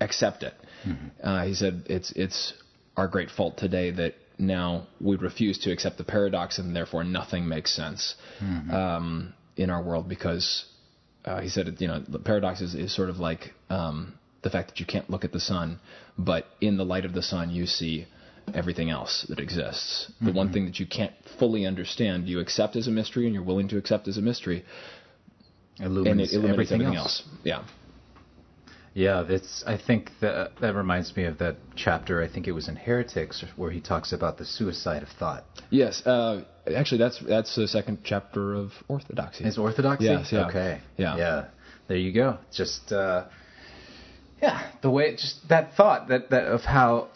accept 0.00 0.42
it. 0.42 0.54
Mm-hmm. 0.86 1.06
Uh, 1.26 1.44
he 1.44 1.54
said 1.54 1.84
it's 1.88 2.12
it's 2.16 2.52
our 2.96 3.08
great 3.08 3.30
fault 3.30 3.56
today 3.56 3.90
that 3.92 4.14
now 4.38 4.86
we 5.00 5.16
refuse 5.16 5.58
to 5.58 5.72
accept 5.72 5.98
the 5.98 6.04
paradox 6.04 6.58
and 6.58 6.74
therefore 6.74 7.04
nothing 7.04 7.48
makes 7.48 7.74
sense 7.74 8.14
mm-hmm. 8.42 8.70
um, 8.70 9.34
in 9.56 9.70
our 9.70 9.82
world 9.82 10.08
because 10.08 10.64
uh, 11.24 11.40
he 11.40 11.48
said 11.48 11.76
you 11.78 11.88
know 11.88 12.02
the 12.06 12.18
paradox 12.18 12.60
is, 12.60 12.74
is 12.74 12.94
sort 12.94 13.08
of 13.08 13.18
like 13.18 13.52
um, 13.70 14.14
the 14.42 14.50
fact 14.50 14.68
that 14.68 14.78
you 14.78 14.86
can't 14.86 15.10
look 15.10 15.24
at 15.24 15.32
the 15.32 15.40
sun, 15.40 15.80
but 16.16 16.46
in 16.60 16.76
the 16.76 16.84
light 16.84 17.04
of 17.04 17.14
the 17.14 17.22
sun 17.22 17.50
you 17.50 17.66
see 17.66 18.06
everything 18.52 18.90
else 18.90 19.24
that 19.30 19.40
exists. 19.40 20.12
The 20.20 20.26
mm-hmm. 20.26 20.36
one 20.36 20.52
thing 20.52 20.66
that 20.66 20.78
you 20.78 20.86
can't 20.86 21.14
fully 21.38 21.66
understand, 21.66 22.28
you 22.28 22.40
accept 22.40 22.76
as 22.76 22.86
a 22.86 22.90
mystery, 22.90 23.24
and 23.24 23.34
you're 23.34 23.42
willing 23.42 23.68
to 23.68 23.78
accept 23.78 24.06
as 24.06 24.18
a 24.18 24.22
mystery, 24.22 24.64
Illumines 25.80 26.06
and 26.06 26.20
it 26.20 26.32
illuminates 26.32 26.34
everything, 26.34 26.82
everything 26.82 26.96
else. 26.96 27.22
else. 27.26 27.38
Yeah. 27.42 27.64
Yeah, 28.94 29.24
that's. 29.28 29.64
I 29.66 29.76
think 29.76 30.12
that 30.20 30.52
that 30.60 30.74
reminds 30.74 31.16
me 31.16 31.24
of 31.24 31.38
that 31.38 31.56
chapter. 31.74 32.22
I 32.22 32.28
think 32.28 32.46
it 32.46 32.52
was 32.52 32.68
in 32.68 32.76
Heretics 32.76 33.44
where 33.56 33.72
he 33.72 33.80
talks 33.80 34.12
about 34.12 34.38
the 34.38 34.44
suicide 34.44 35.02
of 35.02 35.08
thought. 35.08 35.44
Yes, 35.70 36.06
uh, 36.06 36.44
actually, 36.74 36.98
that's 36.98 37.18
that's 37.18 37.56
the 37.56 37.66
second 37.66 37.98
chapter 38.04 38.54
of 38.54 38.70
Orthodoxy. 38.86 39.44
Is 39.44 39.58
Orthodoxy? 39.58 40.06
Yes. 40.06 40.32
Yeah. 40.32 40.46
Okay. 40.46 40.80
Yeah. 40.96 41.16
Yeah. 41.16 41.44
There 41.88 41.96
you 41.96 42.12
go. 42.12 42.38
Just. 42.52 42.92
Uh, 42.92 43.26
yeah, 44.40 44.70
the 44.82 44.90
way 44.90 45.12
just 45.16 45.48
that 45.48 45.74
thought 45.74 46.08
that 46.08 46.30
that 46.30 46.44
of 46.44 46.62
how 46.62 47.08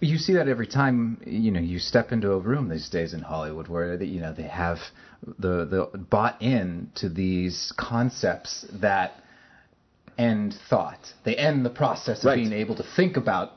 you 0.00 0.16
see 0.16 0.34
that 0.34 0.48
every 0.48 0.66
time 0.66 1.20
you 1.26 1.50
know 1.50 1.60
you 1.60 1.78
step 1.78 2.10
into 2.10 2.32
a 2.32 2.38
room 2.38 2.68
these 2.68 2.88
days 2.88 3.12
in 3.12 3.20
Hollywood 3.20 3.68
where 3.68 3.96
they, 3.96 4.06
you 4.06 4.20
know 4.20 4.32
they 4.32 4.44
have 4.44 4.78
the 5.38 5.66
the 5.66 5.98
bought 5.98 6.40
in 6.40 6.90
to 6.96 7.08
these 7.08 7.72
concepts 7.76 8.64
that 8.80 9.12
end 10.20 10.54
thought. 10.68 11.00
They 11.24 11.36
end 11.36 11.64
the 11.64 11.70
process 11.70 12.20
of 12.20 12.26
right. 12.26 12.36
being 12.36 12.52
able 12.52 12.76
to 12.76 12.84
think 12.96 13.16
about 13.16 13.52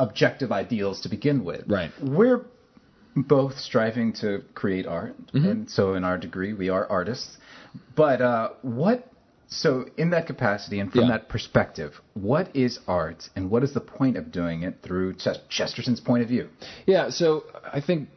objective 0.00 0.52
ideals 0.52 1.00
to 1.02 1.08
begin 1.08 1.44
with. 1.44 1.64
Right. 1.68 1.90
We're 2.02 2.44
both 3.14 3.58
striving 3.58 4.12
to 4.14 4.42
create 4.54 4.86
art, 4.86 5.16
mm-hmm. 5.28 5.48
and 5.48 5.70
so 5.70 5.94
in 5.94 6.04
our 6.04 6.18
degree 6.18 6.52
we 6.52 6.68
are 6.68 6.86
artists. 6.88 7.36
But 7.96 8.20
uh, 8.20 8.50
what 8.62 9.10
so, 9.50 9.86
in 9.96 10.10
that 10.10 10.26
capacity 10.26 10.78
and 10.78 10.92
from 10.92 11.02
yeah. 11.02 11.12
that 11.12 11.28
perspective, 11.30 11.94
what 12.12 12.54
is 12.54 12.78
art 12.86 13.30
and 13.34 13.50
what 13.50 13.64
is 13.64 13.72
the 13.72 13.80
point 13.80 14.18
of 14.18 14.30
doing 14.30 14.62
it 14.62 14.82
through 14.82 15.14
Ch- 15.14 15.40
Chesterton's 15.48 16.00
point 16.00 16.22
of 16.22 16.28
view? 16.28 16.50
Yeah, 16.86 17.08
so 17.08 17.44
I 17.64 17.80
think 17.80 18.10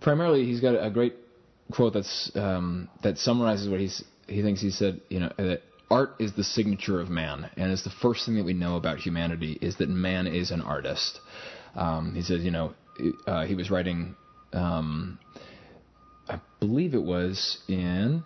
primarily 0.00 0.44
he's 0.44 0.60
got 0.60 0.74
a 0.74 0.90
great 0.90 1.14
quote 1.70 1.94
that's 1.94 2.32
um, 2.34 2.88
that 3.04 3.18
summarizes 3.18 3.68
what 3.68 3.78
he's 3.78 4.02
he 4.26 4.42
thinks 4.42 4.60
he 4.60 4.70
said. 4.70 5.00
You 5.08 5.20
know 5.20 5.32
that 5.38 5.62
art 5.94 6.16
is 6.18 6.32
the 6.34 6.44
signature 6.44 7.00
of 7.00 7.08
man, 7.08 7.50
and 7.56 7.72
it's 7.72 7.84
the 7.84 7.90
first 8.02 8.26
thing 8.26 8.36
that 8.36 8.44
we 8.44 8.52
know 8.52 8.76
about 8.76 8.98
humanity 8.98 9.58
is 9.60 9.76
that 9.76 9.88
man 9.88 10.26
is 10.26 10.50
an 10.50 10.60
artist. 10.60 11.20
Um, 11.76 12.14
he 12.14 12.22
says, 12.22 12.42
you 12.42 12.50
know, 12.50 12.74
uh, 13.26 13.44
he 13.44 13.54
was 13.54 13.70
writing. 13.70 14.16
Um, 14.52 15.18
I 16.28 16.40
believe 16.60 16.94
it 16.94 17.02
was 17.02 17.58
in 17.68 18.24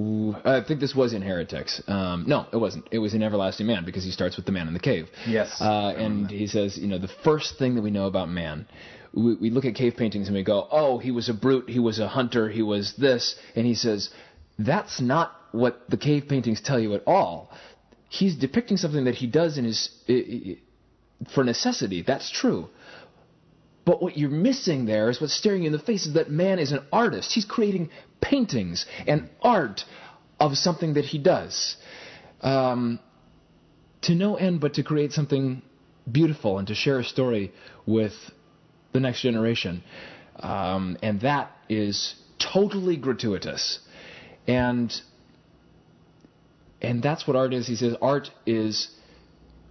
Ooh, 0.00 0.34
I 0.44 0.60
think 0.66 0.80
this 0.80 0.94
was 0.94 1.12
in 1.12 1.22
Heretics. 1.22 1.80
Um, 1.86 2.24
no, 2.26 2.46
it 2.52 2.56
wasn't. 2.56 2.88
It 2.90 2.98
was 2.98 3.14
in 3.14 3.22
Everlasting 3.22 3.66
Man 3.66 3.84
because 3.84 4.02
he 4.02 4.10
starts 4.10 4.36
with 4.36 4.44
the 4.44 4.50
man 4.50 4.66
in 4.66 4.74
the 4.74 4.80
cave. 4.80 5.08
Yes. 5.26 5.60
Uh, 5.60 5.94
and 5.96 6.28
he 6.28 6.48
says, 6.48 6.76
you 6.76 6.88
know, 6.88 6.98
the 6.98 7.12
first 7.22 7.58
thing 7.58 7.76
that 7.76 7.82
we 7.82 7.92
know 7.92 8.06
about 8.06 8.28
man, 8.28 8.66
we, 9.12 9.34
we 9.36 9.50
look 9.50 9.64
at 9.64 9.76
cave 9.76 9.94
paintings 9.96 10.26
and 10.26 10.36
we 10.36 10.42
go, 10.42 10.66
oh, 10.70 10.98
he 10.98 11.12
was 11.12 11.28
a 11.28 11.34
brute, 11.34 11.70
he 11.70 11.78
was 11.78 12.00
a 12.00 12.08
hunter, 12.08 12.48
he 12.48 12.62
was 12.62 12.94
this. 12.98 13.36
And 13.54 13.64
he 13.64 13.74
says, 13.74 14.10
that's 14.58 15.00
not 15.00 15.32
what 15.54 15.88
the 15.88 15.96
cave 15.96 16.24
paintings 16.28 16.60
tell 16.60 16.80
you 16.80 16.94
at 16.94 17.02
all. 17.06 17.50
He's 18.08 18.34
depicting 18.36 18.76
something 18.76 19.04
that 19.04 19.14
he 19.14 19.26
does 19.26 19.56
in 19.56 19.64
his 19.64 19.88
for 21.32 21.44
necessity. 21.44 22.02
That's 22.02 22.30
true. 22.30 22.68
But 23.84 24.02
what 24.02 24.16
you're 24.18 24.30
missing 24.30 24.86
there 24.86 25.10
is 25.10 25.20
what's 25.20 25.34
staring 25.34 25.62
you 25.62 25.66
in 25.66 25.72
the 25.72 25.78
face 25.78 26.06
is 26.06 26.14
that 26.14 26.30
man 26.30 26.58
is 26.58 26.72
an 26.72 26.80
artist. 26.92 27.32
He's 27.32 27.44
creating 27.44 27.90
paintings 28.20 28.86
and 29.06 29.28
art 29.42 29.84
of 30.40 30.56
something 30.56 30.94
that 30.94 31.04
he 31.04 31.18
does. 31.18 31.76
Um, 32.40 32.98
to 34.02 34.14
no 34.14 34.36
end 34.36 34.60
but 34.60 34.74
to 34.74 34.82
create 34.82 35.12
something 35.12 35.62
beautiful 36.10 36.58
and 36.58 36.66
to 36.68 36.74
share 36.74 36.98
a 36.98 37.04
story 37.04 37.52
with 37.86 38.14
the 38.92 39.00
next 39.00 39.22
generation. 39.22 39.82
Um, 40.36 40.96
and 41.02 41.20
that 41.20 41.52
is 41.68 42.14
totally 42.38 42.96
gratuitous. 42.96 43.78
And 44.46 44.92
and 46.84 47.02
that's 47.02 47.26
what 47.26 47.36
art 47.36 47.52
is. 47.52 47.66
He 47.66 47.76
says 47.76 47.94
art 48.00 48.30
is 48.46 48.88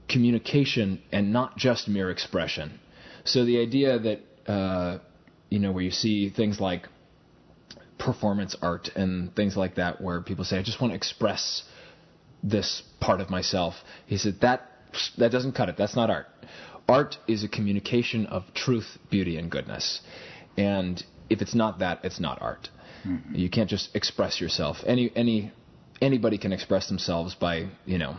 communication 0.09 1.01
and 1.11 1.31
not 1.31 1.57
just 1.57 1.87
mere 1.87 2.09
expression. 2.11 2.79
So 3.25 3.45
the 3.45 3.59
idea 3.59 3.99
that 3.99 4.51
uh, 4.51 4.99
you 5.49 5.59
know 5.59 5.71
where 5.71 5.83
you 5.83 5.91
see 5.91 6.29
things 6.29 6.59
like 6.59 6.87
performance 7.97 8.55
art 8.61 8.89
and 8.95 9.33
things 9.35 9.55
like 9.55 9.75
that, 9.75 10.01
where 10.01 10.21
people 10.21 10.43
say, 10.43 10.57
"I 10.59 10.63
just 10.63 10.81
want 10.81 10.91
to 10.91 10.95
express 10.95 11.63
this 12.43 12.83
part 12.99 13.21
of 13.21 13.29
myself," 13.29 13.75
he 14.05 14.17
said 14.17 14.41
that 14.41 14.69
that 15.17 15.31
doesn't 15.31 15.53
cut 15.53 15.69
it. 15.69 15.77
That's 15.77 15.95
not 15.95 16.09
art. 16.09 16.27
Art 16.87 17.17
is 17.27 17.43
a 17.43 17.47
communication 17.47 18.25
of 18.25 18.43
truth, 18.53 18.97
beauty, 19.09 19.37
and 19.37 19.49
goodness. 19.49 20.01
And 20.57 21.01
if 21.29 21.41
it's 21.41 21.55
not 21.55 21.79
that, 21.79 22.03
it's 22.03 22.19
not 22.19 22.41
art. 22.41 22.69
Mm-hmm. 23.07 23.35
You 23.35 23.49
can't 23.49 23.69
just 23.69 23.95
express 23.95 24.41
yourself. 24.41 24.77
Any 24.85 25.11
any 25.15 25.51
anybody 26.03 26.37
can 26.37 26.53
express 26.53 26.87
themselves 26.87 27.35
by 27.35 27.67
you 27.85 27.97
know 27.97 28.15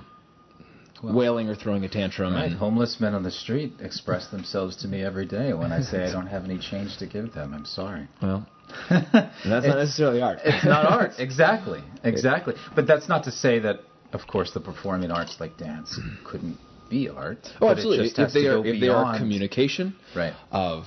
well, 1.03 1.15
wailing 1.15 1.49
or 1.49 1.55
throwing 1.55 1.85
a 1.85 1.89
tantrum. 1.89 2.35
Right. 2.35 2.47
And 2.47 2.57
Homeless 2.57 3.01
men 3.01 3.15
on 3.15 3.23
the 3.23 3.31
street 3.31 3.75
express 3.81 4.29
themselves 4.29 4.77
to 4.77 4.89
me 4.89 5.03
every 5.03 5.27
day 5.27 5.53
when 5.53 5.73
I 5.73 5.81
say 5.81 6.05
I 6.05 6.13
don't 6.13 6.27
have 6.27 6.45
any 6.45 6.59
change 6.59 6.97
to 6.99 7.07
give 7.07 7.33
them. 7.35 7.55
I'm 7.55 7.67
sorry. 7.67 8.09
Well, 8.23 8.47
that's 8.91 9.47
not 9.47 9.63
necessarily 9.65 10.23
art. 10.23 10.39
it's 10.45 10.65
not 10.65 10.87
art. 10.87 11.13
Exactly. 11.19 11.83
Exactly. 12.03 12.55
But 12.75 12.87
that's 12.87 13.09
not 13.09 13.25
to 13.25 13.31
say 13.31 13.59
that, 13.61 13.81
of 14.13 14.27
course, 14.27 14.53
the 14.53 14.61
performing 14.61 15.11
arts 15.11 15.37
like 15.41 15.57
dance 15.57 15.99
couldn't 16.25 16.59
be 16.89 17.09
art. 17.09 17.49
Oh, 17.61 17.69
absolutely. 17.69 18.09
If 18.09 18.33
they 18.33 18.47
are 18.47 18.65
if 18.65 18.81
they 18.81 18.89
are 18.89 19.19
communication 19.19 19.97
right. 20.17 20.35
of 20.51 20.85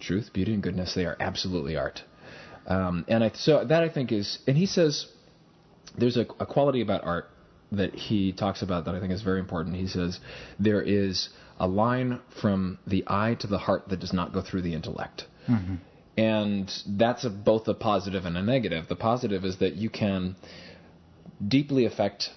truth, 0.00 0.30
beauty, 0.32 0.54
and 0.54 0.62
goodness, 0.62 0.94
they 0.94 1.04
are 1.04 1.16
absolutely 1.20 1.76
art. 1.76 2.02
Um, 2.66 3.04
and 3.06 3.22
I, 3.22 3.30
so 3.34 3.64
that 3.64 3.82
I 3.82 3.88
think 3.88 4.10
is, 4.10 4.40
and 4.46 4.56
he 4.56 4.66
says 4.66 5.06
there's 5.98 6.16
a, 6.16 6.26
a 6.38 6.46
quality 6.46 6.80
about 6.80 7.04
art 7.04 7.30
that 7.72 7.94
he 7.94 8.32
talks 8.32 8.62
about 8.62 8.84
that 8.84 8.94
I 8.94 9.00
think 9.00 9.12
is 9.12 9.22
very 9.22 9.40
important. 9.40 9.76
He 9.76 9.88
says 9.88 10.20
there 10.58 10.82
is 10.82 11.28
a 11.58 11.66
line 11.66 12.20
from 12.40 12.78
the 12.86 13.04
eye 13.06 13.34
to 13.40 13.46
the 13.46 13.58
heart 13.58 13.88
that 13.88 14.00
does 14.00 14.12
not 14.12 14.32
go 14.32 14.42
through 14.42 14.62
the 14.62 14.74
intellect. 14.74 15.24
Mm-hmm. 15.48 15.76
And 16.18 16.72
that's 16.86 17.24
a, 17.24 17.30
both 17.30 17.68
a 17.68 17.74
positive 17.74 18.24
and 18.24 18.36
a 18.36 18.42
negative. 18.42 18.88
The 18.88 18.96
positive 18.96 19.44
is 19.44 19.58
that 19.58 19.74
you 19.74 19.90
can 19.90 20.36
deeply 21.46 21.84
affect 21.84 22.30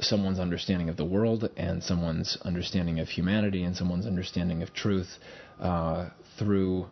someone's 0.00 0.38
understanding 0.38 0.88
of 0.88 0.96
the 0.96 1.04
world 1.04 1.50
and 1.56 1.82
someone's 1.82 2.38
understanding 2.42 3.00
of 3.00 3.08
humanity 3.08 3.64
and 3.64 3.76
someone's 3.76 4.06
understanding 4.06 4.62
of 4.62 4.72
truth 4.72 5.18
uh, 5.60 6.08
through 6.38 6.86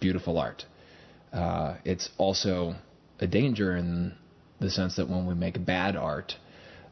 beautiful 0.00 0.38
art. 0.38 0.64
Uh, 1.32 1.76
it's 1.84 2.10
also 2.18 2.74
a 3.20 3.26
danger 3.26 3.76
in 3.76 4.14
the 4.64 4.70
sense 4.70 4.96
that 4.96 5.08
when 5.08 5.26
we 5.26 5.34
make 5.34 5.64
bad 5.64 5.94
art, 5.96 6.34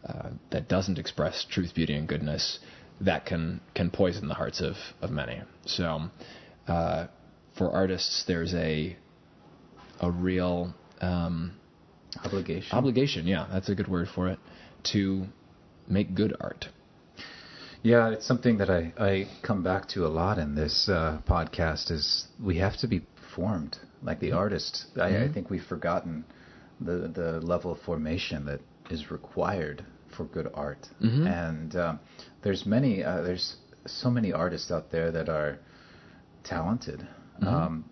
uh, 0.06 0.30
that 0.50 0.68
doesn't 0.68 0.98
express 0.98 1.44
truth, 1.50 1.74
beauty, 1.74 1.94
and 1.94 2.06
goodness, 2.06 2.58
that 3.00 3.26
can 3.26 3.60
can 3.74 3.90
poison 3.90 4.28
the 4.28 4.34
hearts 4.34 4.60
of 4.60 4.76
of 5.00 5.10
many. 5.10 5.40
So, 5.66 6.10
uh, 6.68 7.06
for 7.56 7.70
artists, 7.70 8.24
there's 8.26 8.54
a 8.54 8.96
a 10.00 10.10
real 10.10 10.74
um, 11.00 11.52
obligation. 12.24 12.76
Obligation, 12.76 13.26
yeah, 13.26 13.46
that's 13.50 13.68
a 13.68 13.74
good 13.74 13.88
word 13.88 14.08
for 14.14 14.28
it. 14.28 14.38
To 14.92 15.26
make 15.88 16.14
good 16.14 16.34
art. 16.40 16.66
Yeah, 17.82 18.10
it's 18.10 18.26
something 18.26 18.58
that 18.58 18.70
I, 18.70 18.92
I 18.96 19.28
come 19.42 19.64
back 19.64 19.88
to 19.90 20.06
a 20.06 20.08
lot 20.08 20.38
in 20.38 20.54
this 20.54 20.88
uh, 20.88 21.20
podcast. 21.28 21.90
Is 21.90 22.26
we 22.42 22.58
have 22.58 22.76
to 22.78 22.86
be 22.86 23.02
formed 23.34 23.78
like 24.02 24.20
the 24.20 24.32
artist. 24.32 24.86
I, 24.96 24.98
mm-hmm. 24.98 25.30
I 25.30 25.32
think 25.32 25.50
we've 25.50 25.64
forgotten 25.64 26.24
the 26.80 27.08
the 27.14 27.40
level 27.40 27.72
of 27.72 27.80
formation 27.80 28.44
that 28.46 28.60
is 28.90 29.10
required 29.10 29.84
for 30.16 30.24
good 30.24 30.48
art. 30.54 30.88
Mm-hmm. 31.02 31.26
And 31.26 31.76
um, 31.76 32.00
there's 32.42 32.66
many, 32.66 33.02
uh, 33.02 33.22
there's 33.22 33.56
so 33.86 34.10
many 34.10 34.32
artists 34.32 34.70
out 34.70 34.90
there 34.90 35.10
that 35.10 35.28
are 35.28 35.58
talented, 36.44 37.00
mm-hmm. 37.00 37.46
um, 37.46 37.84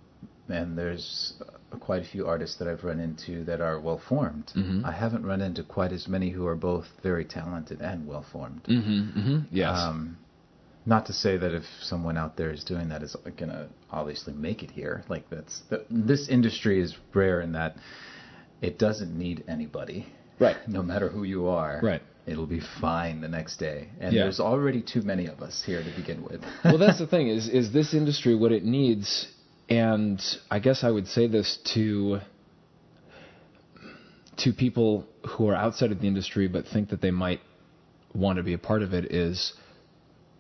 and 0.49 0.77
there's 0.77 1.35
quite 1.81 2.03
a 2.03 2.05
few 2.05 2.27
artists 2.27 2.59
that 2.59 2.67
I've 2.67 2.83
run 2.83 2.99
into 2.99 3.45
that 3.45 3.61
are 3.61 3.81
well 3.81 4.01
formed. 4.09 4.53
Mhm. 4.57 4.85
I 4.85 4.91
haven't 4.91 5.25
run 5.25 5.41
into 5.41 5.63
quite 5.63 5.93
as 5.93 6.09
many 6.09 6.31
who 6.31 6.47
are 6.47 6.57
both 6.57 6.87
very 7.03 7.25
talented 7.25 7.81
and 7.81 8.07
well 8.09 8.27
formed. 8.33 8.65
Mm-hmm. 8.65 9.19
mm-hmm. 9.19 9.39
Yes. 9.53 9.79
Um, 9.79 10.19
not 10.87 11.07
to 11.07 11.13
say 11.13 11.37
that 11.37 11.55
if 11.55 11.65
someone 11.83 12.17
out 12.17 12.37
there 12.37 12.51
is 12.51 12.65
doing 12.65 12.89
that 12.89 13.03
is 13.03 13.15
going 13.37 13.51
to 13.51 13.69
obviously 13.93 14.33
make 14.33 14.65
it 14.65 14.71
here. 14.71 15.05
Like 15.09 15.29
that's 15.31 15.61
the, 15.69 15.85
this 15.91 16.29
industry 16.29 16.81
is 16.81 16.97
rare 17.15 17.41
in 17.41 17.53
that 17.53 17.77
it 18.61 18.79
doesn't 18.79 19.17
need 19.17 19.45
anybody. 19.49 20.07
Right. 20.39 20.57
No 20.67 20.83
matter 20.83 21.09
who 21.09 21.25
you 21.25 21.49
are. 21.49 21.81
Right. 21.83 22.03
It'll 22.27 22.47
be 22.47 22.61
fine 22.81 23.21
the 23.21 23.29
next 23.29 23.57
day. 23.57 23.89
And 24.01 24.13
Yeah. 24.13 24.23
there's 24.23 24.41
already 24.41 24.83
too 24.83 25.03
many 25.03 25.27
of 25.27 25.41
us 25.41 25.63
here 25.65 25.83
to 25.83 25.91
begin 25.97 26.23
with. 26.23 26.43
well, 26.65 26.79
that's 26.79 26.99
the 26.99 27.07
thing 27.07 27.29
is 27.29 27.49
is 27.49 27.73
this 27.73 27.95
industry 27.95 28.35
what 28.35 28.53
it 28.53 28.65
needs, 28.65 29.27
and 29.69 30.21
I 30.51 30.59
guess 30.59 30.85
I 30.85 30.91
would 30.91 31.09
say 31.09 31.27
this 31.27 31.59
to 31.75 32.21
to 34.39 34.53
people 34.53 35.07
who 35.29 35.49
are 35.49 35.55
outside 35.55 35.93
of 35.93 36.01
the 36.01 36.07
industry 36.07 36.49
but 36.49 36.67
think 36.67 36.89
that 36.89 37.03
they 37.03 37.11
might 37.11 37.41
want 38.15 38.39
to 38.39 38.43
be 38.43 38.55
a 38.55 38.59
part 38.59 38.83
of 38.83 38.95
it 38.95 39.13
is 39.13 39.53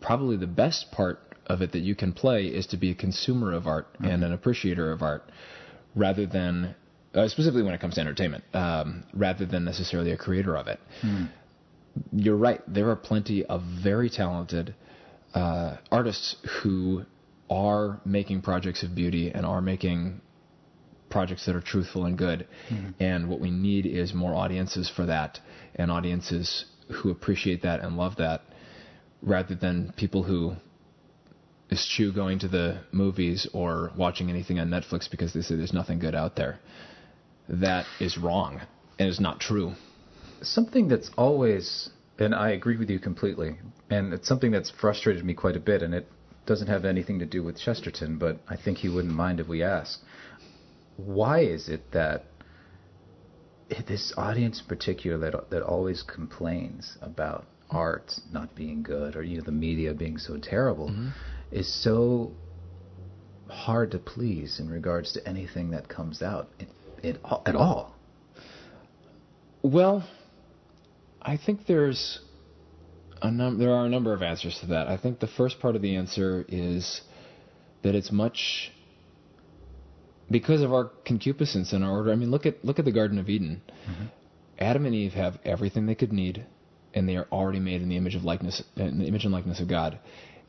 probably 0.00 0.36
the 0.36 0.46
best 0.46 0.90
part 0.90 1.18
of 1.46 1.60
it 1.60 1.72
that 1.72 1.80
you 1.80 1.94
can 1.94 2.12
play 2.12 2.46
is 2.46 2.66
to 2.66 2.76
be 2.76 2.90
a 2.90 2.94
consumer 2.94 3.52
of 3.52 3.66
art 3.66 3.92
mm-hmm. 3.94 4.06
and 4.06 4.24
an 4.24 4.32
appreciator 4.32 4.90
of 4.90 5.02
art 5.02 5.22
rather 5.94 6.24
than 6.24 6.74
uh, 7.14 7.28
specifically 7.28 7.62
when 7.62 7.74
it 7.74 7.80
comes 7.80 7.94
to 7.94 8.00
entertainment 8.00 8.44
um, 8.54 9.04
rather 9.14 9.46
than 9.46 9.64
necessarily 9.64 10.12
a 10.12 10.16
creator 10.16 10.56
of 10.56 10.66
it 10.68 10.80
you're 12.12 12.36
right. 12.36 12.60
There 12.66 12.88
are 12.90 12.96
plenty 12.96 13.44
of 13.44 13.62
very 13.82 14.10
talented 14.10 14.74
uh, 15.34 15.76
artists 15.90 16.36
who 16.62 17.04
are 17.48 18.00
making 18.04 18.42
projects 18.42 18.82
of 18.82 18.94
beauty 18.94 19.30
and 19.30 19.44
are 19.44 19.60
making 19.60 20.20
projects 21.08 21.46
that 21.46 21.56
are 21.56 21.60
truthful 21.60 22.04
and 22.04 22.16
good. 22.16 22.46
And 23.00 23.28
what 23.28 23.40
we 23.40 23.50
need 23.50 23.86
is 23.86 24.14
more 24.14 24.34
audiences 24.34 24.88
for 24.88 25.06
that, 25.06 25.40
and 25.74 25.90
audiences 25.90 26.66
who 26.88 27.10
appreciate 27.10 27.62
that 27.62 27.80
and 27.80 27.96
love 27.96 28.16
that, 28.16 28.42
rather 29.22 29.54
than 29.54 29.92
people 29.96 30.22
who 30.22 30.54
eschew 31.72 32.12
going 32.12 32.38
to 32.40 32.48
the 32.48 32.80
movies 32.90 33.46
or 33.52 33.92
watching 33.96 34.28
anything 34.28 34.58
on 34.58 34.68
Netflix 34.68 35.08
because 35.08 35.32
they 35.32 35.40
say 35.40 35.54
there's 35.54 35.72
nothing 35.72 35.98
good 35.98 36.14
out 36.14 36.34
there. 36.36 36.58
That 37.50 37.84
is 37.98 38.16
wrong 38.16 38.60
and 38.98 39.08
is 39.08 39.20
not 39.20 39.40
true. 39.40 39.74
something 40.42 40.88
that's 40.88 41.10
always 41.18 41.90
and 42.20 42.34
I 42.34 42.50
agree 42.50 42.76
with 42.76 42.90
you 42.90 42.98
completely, 42.98 43.58
and 43.88 44.12
it's 44.12 44.28
something 44.28 44.50
that's 44.50 44.70
frustrated 44.70 45.24
me 45.24 45.34
quite 45.34 45.56
a 45.56 45.60
bit, 45.60 45.82
and 45.82 45.94
it 45.94 46.06
doesn't 46.46 46.68
have 46.68 46.84
anything 46.84 47.18
to 47.20 47.26
do 47.26 47.42
with 47.42 47.58
Chesterton, 47.58 48.18
but 48.18 48.40
I 48.48 48.56
think 48.56 48.78
he 48.78 48.88
wouldn't 48.88 49.14
mind 49.14 49.40
if 49.40 49.48
we 49.48 49.62
ask. 49.62 50.00
Why 50.96 51.40
is 51.40 51.68
it 51.68 51.92
that 51.92 52.26
this 53.86 54.12
audience 54.16 54.60
in 54.60 54.66
particular 54.66 55.16
that 55.18 55.50
that 55.50 55.62
always 55.62 56.02
complains 56.02 56.98
about 57.00 57.46
art 57.70 58.12
not 58.32 58.54
being 58.56 58.82
good 58.82 59.14
or 59.14 59.22
you 59.22 59.38
know 59.38 59.44
the 59.44 59.52
media 59.52 59.94
being 59.94 60.18
so 60.18 60.36
terrible 60.36 60.88
mm-hmm. 60.88 61.08
is 61.52 61.72
so 61.84 62.32
hard 63.48 63.92
to 63.92 63.98
please 63.98 64.58
in 64.58 64.68
regards 64.68 65.12
to 65.12 65.28
anything 65.28 65.70
that 65.70 65.88
comes 65.88 66.20
out 66.20 66.48
it, 67.02 67.20
at 67.46 67.54
all? 67.54 67.94
Well, 69.62 70.08
I 71.20 71.36
think 71.36 71.66
there's 71.66 72.20
a 73.20 73.30
num- 73.30 73.58
there 73.58 73.72
are 73.72 73.86
a 73.86 73.88
number 73.88 74.12
of 74.12 74.22
answers 74.22 74.58
to 74.60 74.66
that. 74.66 74.88
I 74.88 74.96
think 74.96 75.20
the 75.20 75.26
first 75.26 75.60
part 75.60 75.76
of 75.76 75.82
the 75.82 75.96
answer 75.96 76.44
is 76.48 77.02
that 77.82 77.94
it's 77.94 78.10
much 78.10 78.72
because 80.30 80.62
of 80.62 80.72
our 80.72 80.90
concupiscence 81.04 81.72
and 81.72 81.84
our 81.84 81.90
order. 81.90 82.12
I 82.12 82.16
mean, 82.16 82.30
look 82.30 82.46
at 82.46 82.64
look 82.64 82.78
at 82.78 82.84
the 82.84 82.92
Garden 82.92 83.18
of 83.18 83.28
Eden. 83.28 83.62
Mm-hmm. 83.88 84.04
Adam 84.58 84.86
and 84.86 84.94
Eve 84.94 85.12
have 85.12 85.38
everything 85.44 85.86
they 85.86 85.94
could 85.94 86.12
need, 86.12 86.44
and 86.94 87.08
they 87.08 87.16
are 87.16 87.26
already 87.32 87.60
made 87.60 87.82
in 87.82 87.88
the 87.88 87.96
image 87.96 88.14
of 88.14 88.24
likeness, 88.24 88.62
in 88.76 88.98
the 88.98 89.06
image 89.06 89.24
and 89.24 89.32
likeness 89.32 89.60
of 89.60 89.68
God. 89.68 89.98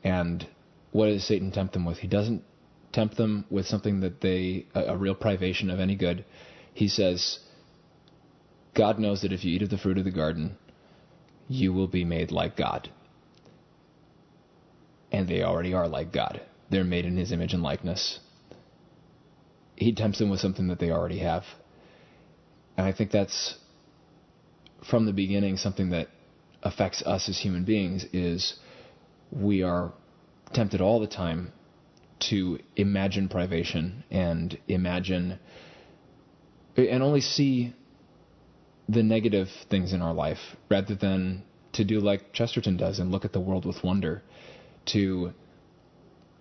And 0.03 0.45
what 0.91 1.07
does 1.07 1.25
Satan 1.25 1.51
tempt 1.51 1.73
them 1.73 1.85
with? 1.85 1.97
He 1.99 2.07
doesn't 2.07 2.43
tempt 2.91 3.17
them 3.17 3.45
with 3.49 3.65
something 3.65 4.01
that 4.01 4.21
they 4.21 4.65
a, 4.73 4.93
a 4.93 4.97
real 4.97 5.15
privation 5.15 5.69
of 5.69 5.79
any 5.79 5.95
good. 5.95 6.25
He 6.73 6.87
says, 6.87 7.39
God 8.73 8.99
knows 8.99 9.21
that 9.21 9.33
if 9.33 9.43
you 9.43 9.55
eat 9.55 9.61
of 9.61 9.69
the 9.69 9.77
fruit 9.77 9.97
of 9.97 10.05
the 10.05 10.11
garden, 10.11 10.57
you 11.47 11.73
will 11.73 11.87
be 11.87 12.05
made 12.05 12.31
like 12.31 12.55
God. 12.55 12.89
And 15.11 15.27
they 15.27 15.43
already 15.43 15.73
are 15.73 15.87
like 15.87 16.13
God. 16.13 16.41
They're 16.69 16.85
made 16.85 17.05
in 17.05 17.17
his 17.17 17.33
image 17.33 17.53
and 17.53 17.61
likeness. 17.61 18.19
He 19.75 19.93
tempts 19.93 20.19
them 20.19 20.29
with 20.29 20.39
something 20.39 20.67
that 20.67 20.79
they 20.79 20.91
already 20.91 21.19
have. 21.19 21.43
And 22.77 22.87
I 22.87 22.93
think 22.93 23.11
that's 23.11 23.55
from 24.89 25.05
the 25.05 25.13
beginning 25.13 25.57
something 25.57 25.89
that 25.89 26.07
affects 26.63 27.01
us 27.01 27.27
as 27.27 27.39
human 27.39 27.65
beings 27.65 28.05
is 28.13 28.55
we 29.31 29.63
are 29.63 29.91
tempted 30.53 30.81
all 30.81 30.99
the 30.99 31.07
time 31.07 31.51
to 32.29 32.59
imagine 32.75 33.29
privation 33.29 34.03
and 34.11 34.57
imagine 34.67 35.39
and 36.77 37.03
only 37.03 37.21
see 37.21 37.73
the 38.87 39.03
negative 39.03 39.47
things 39.69 39.93
in 39.93 40.01
our 40.01 40.13
life 40.13 40.55
rather 40.69 40.95
than 40.95 41.43
to 41.73 41.83
do 41.83 41.99
like 41.99 42.33
Chesterton 42.33 42.77
does 42.77 42.99
and 42.99 43.11
look 43.11 43.25
at 43.25 43.33
the 43.33 43.39
world 43.39 43.65
with 43.65 43.83
wonder, 43.83 44.21
to 44.85 45.33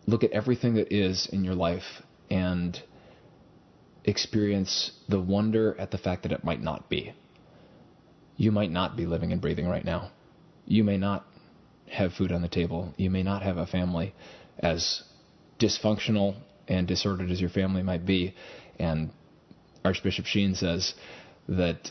look 0.07 0.25
at 0.25 0.33
everything 0.33 0.75
that 0.75 0.93
is 0.93 1.29
in 1.33 1.45
your 1.45 1.55
life 1.55 2.03
and 2.31 2.83
experience 4.05 4.93
the 5.09 5.21
wonder 5.21 5.77
at 5.79 5.91
the 5.91 5.99
fact 5.99 6.23
that 6.23 6.33
it 6.33 6.43
might 6.43 6.63
not 6.63 6.89
be. 6.89 7.13
You 8.37 8.51
might 8.51 8.71
not 8.71 8.97
be 8.97 9.07
living 9.07 9.33
and 9.33 9.41
breathing 9.41 9.69
right 9.69 9.85
now. 9.85 10.11
You 10.67 10.83
may 10.85 10.97
not 10.97 11.27
have 11.89 12.15
food 12.15 12.33
on 12.33 12.43
the 12.43 12.49
table. 12.49 12.95
You 12.97 13.11
may 13.11 13.23
not 13.23 13.43
have 13.43 13.59
a 13.59 13.67
family 13.67 14.15
as 14.59 15.03
dysfunctional 15.61 16.37
and 16.67 16.89
disordered 16.89 17.31
as 17.31 17.41
your 17.41 17.51
family 17.51 17.83
might 17.83 18.07
be. 18.07 18.35
And 18.79 19.11
Archbishop 19.85 20.25
Sheen 20.25 20.55
says 20.55 20.95
that 21.49 21.91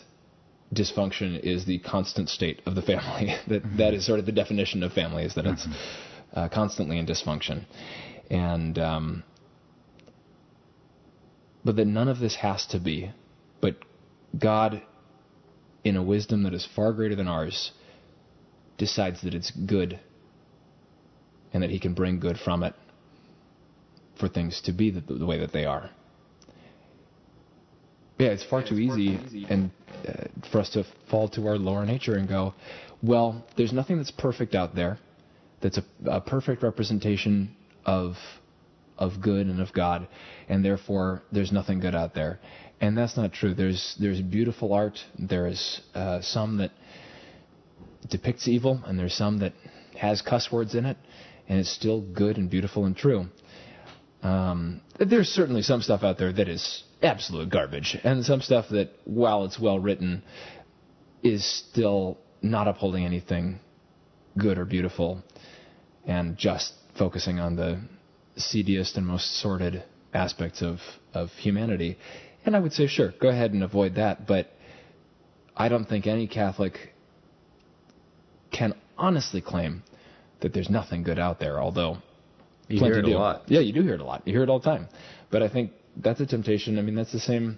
dysfunction 0.74 1.40
is 1.40 1.66
the 1.66 1.80
constant 1.80 2.30
state 2.30 2.62
of 2.66 2.76
the 2.76 2.82
family. 2.82 3.36
that 3.48 3.64
that 3.78 3.94
is 3.94 4.06
sort 4.06 4.20
of 4.20 4.26
the 4.26 4.32
definition 4.32 4.84
of 4.84 4.94
family 4.94 5.24
is 5.24 5.36
that 5.36 5.46
it's 5.46 5.68
uh, 6.34 6.50
constantly 6.50 6.98
in 6.98 7.06
dysfunction, 7.06 7.66
and 8.30 8.78
um, 8.80 9.24
but 11.64 11.76
that 11.76 11.86
none 11.86 12.08
of 12.08 12.20
this 12.20 12.36
has 12.36 12.66
to 12.68 12.80
be. 12.80 13.12
But 13.62 13.78
God, 14.38 14.82
in 15.84 15.96
a 15.96 16.04
wisdom 16.04 16.44
that 16.44 16.54
is 16.54 16.68
far 16.76 16.94
greater 16.94 17.16
than 17.16 17.28
ours, 17.28 17.72
decides 18.78 19.22
that 19.24 19.34
it's 19.34 19.52
good, 19.52 20.00
and 21.52 21.64
that 21.64 21.72
He 21.72 21.80
can 21.80 21.94
bring 21.94 22.20
good 22.20 22.38
from 22.38 22.64
it 22.64 22.76
for 24.20 24.28
things 24.28 24.62
to 24.62 24.72
be 24.72 24.92
the, 24.92 25.02
the 25.02 25.26
way 25.26 25.40
that 25.40 25.52
they 25.52 25.66
are. 25.66 25.90
Yeah, 28.18 28.30
it's 28.30 28.44
far 28.44 28.62
too 28.68 28.78
easy, 28.78 29.18
and 29.50 29.72
uh, 30.06 30.26
for 30.52 30.60
us 30.60 30.70
to 30.72 30.84
fall 31.10 31.30
to 31.30 31.48
our 31.48 31.58
lower 31.58 31.86
nature 31.86 32.16
and 32.16 32.28
go, 32.28 32.54
well, 33.02 33.46
there's 33.56 33.72
nothing 33.72 33.96
that's 33.98 34.12
perfect 34.12 34.56
out 34.56 34.76
there, 34.76 35.00
that's 35.62 35.78
a, 35.78 35.84
a 36.06 36.22
perfect 36.22 36.64
representation 36.64 37.56
of 37.86 38.16
of 38.98 39.22
good 39.22 39.48
and 39.48 39.62
of 39.62 39.72
God, 39.72 40.08
and 40.50 40.64
therefore 40.64 41.24
there's 41.32 41.54
nothing 41.54 41.80
good 41.80 41.96
out 41.96 42.14
there, 42.14 42.40
and 42.82 42.98
that's 42.98 43.16
not 43.16 43.32
true. 43.32 43.54
There's 43.54 43.96
there's 44.00 44.22
beautiful 44.22 44.74
art. 44.74 45.00
There's 45.18 45.80
uh, 45.96 46.20
some 46.22 46.58
that 46.58 46.72
depicts 48.10 48.50
evil, 48.50 48.82
and 48.86 49.00
there's 49.00 49.14
some 49.14 49.40
that 49.40 49.54
has 49.98 50.22
cuss 50.22 50.52
words 50.52 50.76
in 50.76 50.86
it, 50.86 50.98
and 51.48 51.58
it's 51.58 51.70
still 51.72 52.02
good 52.02 52.38
and 52.38 52.50
beautiful 52.50 52.86
and 52.86 52.96
true. 52.96 53.28
Um, 54.22 54.82
there's 55.00 55.30
certainly 55.30 55.62
some 55.62 55.82
stuff 55.82 56.04
out 56.04 56.18
there 56.18 56.34
that 56.34 56.50
is 56.50 56.84
absolute 57.02 57.50
garbage, 57.50 57.98
and 58.04 58.26
some 58.26 58.42
stuff 58.42 58.66
that, 58.72 58.92
while 59.06 59.46
it's 59.46 59.60
well 59.60 59.80
written, 59.80 60.24
is 61.24 61.46
still 61.46 62.18
not 62.42 62.68
upholding 62.68 63.06
anything 63.06 63.60
good 64.38 64.58
or 64.58 64.66
beautiful, 64.66 65.24
and 66.06 66.38
just 66.38 66.74
focusing 66.98 67.40
on 67.40 67.56
the 67.56 67.80
seediest 68.36 68.98
and 68.98 69.06
most 69.06 69.40
sordid 69.40 69.84
aspects 70.14 70.62
of, 70.62 70.80
of 71.14 71.30
humanity. 71.32 71.98
And 72.46 72.56
I 72.56 72.60
would 72.60 72.74
say, 72.74 72.88
sure, 72.88 73.14
go 73.22 73.30
ahead 73.30 73.54
and 73.54 73.64
avoid 73.64 73.96
that, 73.96 74.28
but 74.28 74.52
I 75.56 75.70
don't 75.70 75.86
think 75.86 76.08
any 76.08 76.28
Catholic 76.28 76.94
can 78.52 78.74
honestly 78.98 79.42
claim 79.42 79.84
that 80.42 80.54
there's 80.54 80.70
nothing 80.70 81.04
good 81.04 81.20
out 81.20 81.40
there, 81.40 81.60
although 81.62 81.98
You 82.70 82.80
hear 82.80 83.00
it 83.00 83.06
a 83.06 83.18
lot. 83.18 83.44
Yeah, 83.48 83.60
you 83.60 83.74
do 83.74 83.82
hear 83.82 83.96
it 83.96 84.02
a 84.02 84.06
lot. 84.06 84.22
You 84.26 84.34
hear 84.34 84.44
it 84.44 84.50
all 84.50 84.60
the 84.60 84.66
time. 84.66 84.88
But 85.32 85.44
I 85.44 85.50
think 85.50 85.72
that's 85.98 86.20
a 86.22 86.26
temptation. 86.26 86.78
I 86.80 86.82
mean, 86.82 86.96
that's 86.96 87.12
the 87.12 87.20
same 87.20 87.58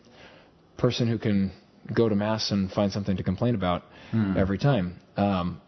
person 0.77 1.07
who 1.07 1.17
can 1.19 1.51
go 1.93 2.09
to 2.09 2.15
mass 2.15 2.51
and 2.51 2.71
find 2.71 2.91
something 2.91 3.17
to 3.17 3.23
complain 3.23 3.55
about 3.55 3.83
every 4.37 4.57
time. 4.57 4.95
Um, 5.17 5.61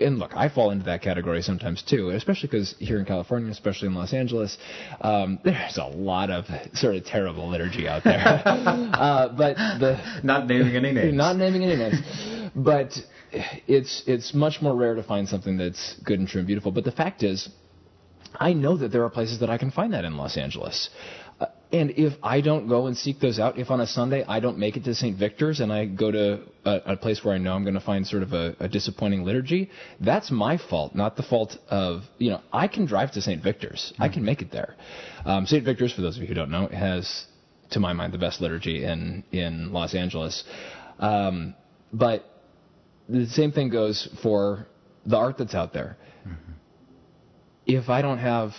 and 0.00 0.18
look, 0.18 0.32
I 0.34 0.48
fall 0.48 0.70
into 0.70 0.86
that 0.86 1.02
category 1.02 1.40
sometimes 1.42 1.82
too, 1.82 2.10
especially 2.10 2.48
because 2.48 2.74
here 2.78 2.98
in 2.98 3.04
California, 3.04 3.50
especially 3.50 3.88
in 3.88 3.94
Los 3.94 4.12
Angeles, 4.12 4.58
um, 5.00 5.38
there's 5.44 5.78
a 5.78 5.84
lot 5.84 6.30
of 6.30 6.46
sort 6.74 6.96
of 6.96 7.04
terrible 7.04 7.48
liturgy 7.48 7.86
out 7.86 8.02
there. 8.04 8.20
uh, 8.44 9.28
but 9.28 9.56
the 9.56 10.00
Not 10.22 10.46
naming 10.48 10.74
any 10.76 10.92
names. 10.92 11.14
not 11.14 11.36
naming 11.36 11.62
any 11.64 11.76
names, 11.76 12.00
but 12.56 12.92
it's 13.66 14.02
it's 14.06 14.34
much 14.34 14.60
more 14.60 14.74
rare 14.74 14.94
to 14.94 15.02
find 15.02 15.28
something 15.28 15.56
that's 15.56 15.94
good 16.04 16.18
and 16.18 16.28
true 16.28 16.40
and 16.40 16.46
beautiful. 16.46 16.72
But 16.72 16.84
the 16.84 16.92
fact 16.92 17.22
is, 17.22 17.48
I 18.38 18.52
know 18.52 18.76
that 18.76 18.92
there 18.92 19.04
are 19.04 19.10
places 19.10 19.40
that 19.40 19.50
I 19.50 19.58
can 19.58 19.70
find 19.70 19.92
that 19.92 20.04
in 20.04 20.16
Los 20.16 20.36
Angeles. 20.36 20.90
Uh, 21.40 21.46
and 21.72 21.90
if 21.90 22.12
I 22.22 22.40
don't 22.40 22.68
go 22.68 22.86
and 22.86 22.96
seek 22.96 23.20
those 23.20 23.38
out, 23.38 23.58
if 23.58 23.70
on 23.70 23.80
a 23.80 23.86
Sunday 23.86 24.24
I 24.26 24.40
don't 24.40 24.58
make 24.58 24.76
it 24.76 24.84
to 24.84 24.94
St. 24.94 25.18
Victor's 25.18 25.60
and 25.60 25.72
I 25.72 25.86
go 25.86 26.10
to 26.10 26.40
a, 26.64 26.80
a 26.86 26.96
place 26.96 27.24
where 27.24 27.34
I 27.34 27.38
know 27.38 27.52
I'm 27.54 27.64
going 27.64 27.74
to 27.74 27.80
find 27.80 28.06
sort 28.06 28.22
of 28.22 28.32
a, 28.32 28.54
a 28.60 28.68
disappointing 28.68 29.24
liturgy, 29.24 29.70
that's 30.00 30.30
my 30.30 30.56
fault, 30.56 30.94
not 30.94 31.16
the 31.16 31.22
fault 31.22 31.56
of, 31.68 32.02
you 32.18 32.30
know, 32.30 32.40
I 32.52 32.68
can 32.68 32.86
drive 32.86 33.12
to 33.12 33.20
St. 33.20 33.42
Victor's. 33.42 33.92
I 33.98 34.08
can 34.08 34.24
make 34.24 34.42
it 34.42 34.52
there. 34.52 34.76
Um, 35.24 35.46
St. 35.46 35.64
Victor's, 35.64 35.92
for 35.92 36.02
those 36.02 36.16
of 36.16 36.22
you 36.22 36.28
who 36.28 36.34
don't 36.34 36.50
know, 36.50 36.68
has, 36.68 37.26
to 37.70 37.80
my 37.80 37.92
mind, 37.92 38.12
the 38.12 38.18
best 38.18 38.40
liturgy 38.40 38.84
in, 38.84 39.24
in 39.32 39.72
Los 39.72 39.94
Angeles. 39.94 40.44
Um, 40.98 41.54
but 41.92 42.24
the 43.08 43.26
same 43.26 43.52
thing 43.52 43.68
goes 43.70 44.08
for 44.22 44.66
the 45.06 45.16
art 45.16 45.38
that's 45.38 45.54
out 45.54 45.72
there. 45.72 45.96
If 47.66 47.88
I 47.88 48.02
don't 48.02 48.18
have, 48.18 48.50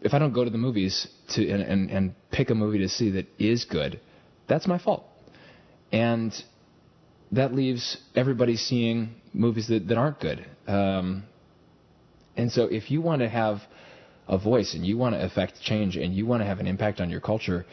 if 0.00 0.14
I 0.14 0.18
don't 0.18 0.32
go 0.32 0.44
to 0.44 0.50
the 0.50 0.58
movies 0.58 1.06
to 1.30 1.48
and, 1.50 1.62
and, 1.62 1.90
and 1.90 2.14
pick 2.30 2.50
a 2.50 2.54
movie 2.54 2.78
to 2.78 2.88
see 2.88 3.10
that 3.10 3.26
is 3.38 3.64
good, 3.64 4.00
that's 4.46 4.66
my 4.66 4.78
fault. 4.78 5.04
And 5.92 6.32
that 7.32 7.54
leaves 7.54 7.96
everybody 8.14 8.56
seeing 8.56 9.14
movies 9.32 9.68
that, 9.68 9.88
that 9.88 9.96
aren't 9.96 10.20
good. 10.20 10.44
Um, 10.66 11.24
and 12.36 12.50
so 12.50 12.64
if 12.64 12.90
you 12.90 13.00
want 13.00 13.22
to 13.22 13.28
have 13.28 13.58
a 14.28 14.38
voice 14.38 14.74
and 14.74 14.86
you 14.86 14.96
want 14.96 15.14
to 15.14 15.24
affect 15.24 15.60
change 15.60 15.96
and 15.96 16.14
you 16.14 16.26
want 16.26 16.42
to 16.42 16.46
have 16.46 16.60
an 16.60 16.66
impact 16.66 17.00
on 17.00 17.10
your 17.10 17.20
culture, 17.20 17.66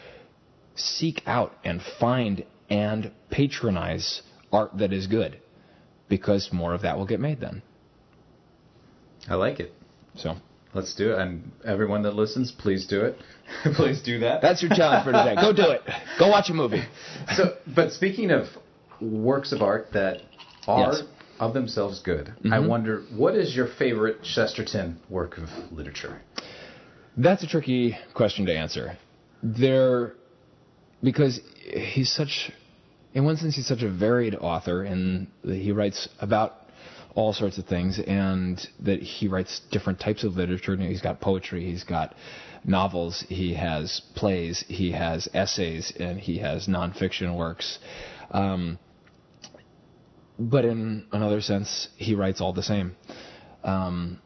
seek 0.75 1.21
out 1.25 1.53
and 1.63 1.81
find 1.99 2.45
and 2.69 3.11
patronize 3.29 4.21
art 4.51 4.77
that 4.77 4.93
is 4.93 5.07
good 5.07 5.39
because 6.09 6.49
more 6.51 6.73
of 6.73 6.81
that 6.81 6.97
will 6.97 7.05
get 7.05 7.19
made 7.19 7.39
then. 7.39 7.61
I 9.27 9.35
like 9.35 9.59
it. 9.59 9.73
So 10.15 10.35
Let's 10.77 10.93
do 10.93 11.13
it. 11.13 11.19
And 11.19 11.51
everyone 11.65 12.03
that 12.03 12.13
listens, 12.13 12.51
please 12.51 12.85
do 12.85 13.01
it. 13.01 13.17
please 13.75 14.01
do 14.01 14.19
that. 14.19 14.41
that's 14.41 14.61
your 14.61 14.69
challenge 14.75 15.05
for 15.05 15.11
today. 15.11 15.35
Go 15.35 15.51
do 15.51 15.71
it. 15.71 15.81
Go 16.19 16.29
watch 16.29 16.49
a 16.49 16.53
movie. 16.53 16.83
so, 17.35 17.55
but 17.75 17.91
speaking 17.91 18.29
of 18.31 18.45
works 19.01 19.51
of 19.51 19.61
art 19.61 19.87
that 19.93 20.21
are 20.67 20.93
Yes. 20.93 21.03
of 21.39 21.53
themselves 21.53 21.99
good, 22.01 22.33
I 22.43 22.47
mm-hmm. 22.47 22.67
wonder 22.67 23.03
what 23.15 23.35
is 23.35 23.55
your 23.55 23.67
favorite 23.67 24.21
Chesterton 24.23 24.99
work 25.09 25.37
of 25.37 25.49
literature? 25.71 26.21
That's 27.17 27.43
a 27.43 27.47
tricky 27.47 27.97
question 28.13 28.45
to 28.45 28.55
answer. 28.55 28.97
There, 29.41 30.13
because 31.01 31.39
he's 31.63 32.11
such, 32.11 32.51
in 33.15 33.23
one 33.23 33.37
sense, 33.37 33.55
he's 33.55 33.67
such 33.67 33.81
a 33.81 33.89
varied 33.89 34.35
author, 34.35 34.83
and 34.83 35.27
he 35.43 35.71
writes 35.71 36.07
about 36.19 36.66
all 37.17 37.33
sorts 37.33 37.57
of 37.57 37.65
things, 37.65 37.99
and 37.99 38.55
that 38.79 39.01
he 39.01 39.27
writes 39.27 39.61
different 39.71 39.99
types 39.99 40.23
of 40.23 40.37
literature. 40.37 40.73
You 40.73 40.77
know, 40.83 40.87
He's 40.87 41.01
got 41.01 41.19
poetry, 41.19 41.65
he's 41.65 41.83
got 41.83 42.13
novels, 42.63 43.25
he 43.27 43.55
has 43.55 44.01
plays, 44.15 44.63
he 44.67 44.91
has 44.91 45.27
essays, 45.33 45.91
and 45.99 46.19
he 46.19 46.37
has 46.37 46.67
nonfiction 46.67 47.35
works. 47.35 47.79
Um, 48.29 48.77
but 50.37 50.63
in 50.63 51.07
another 51.11 51.41
sense, 51.41 51.89
he 51.95 52.13
writes 52.13 52.39
all 52.39 52.53
the 52.53 52.61
same. 52.73 52.95
Um, 53.63 54.21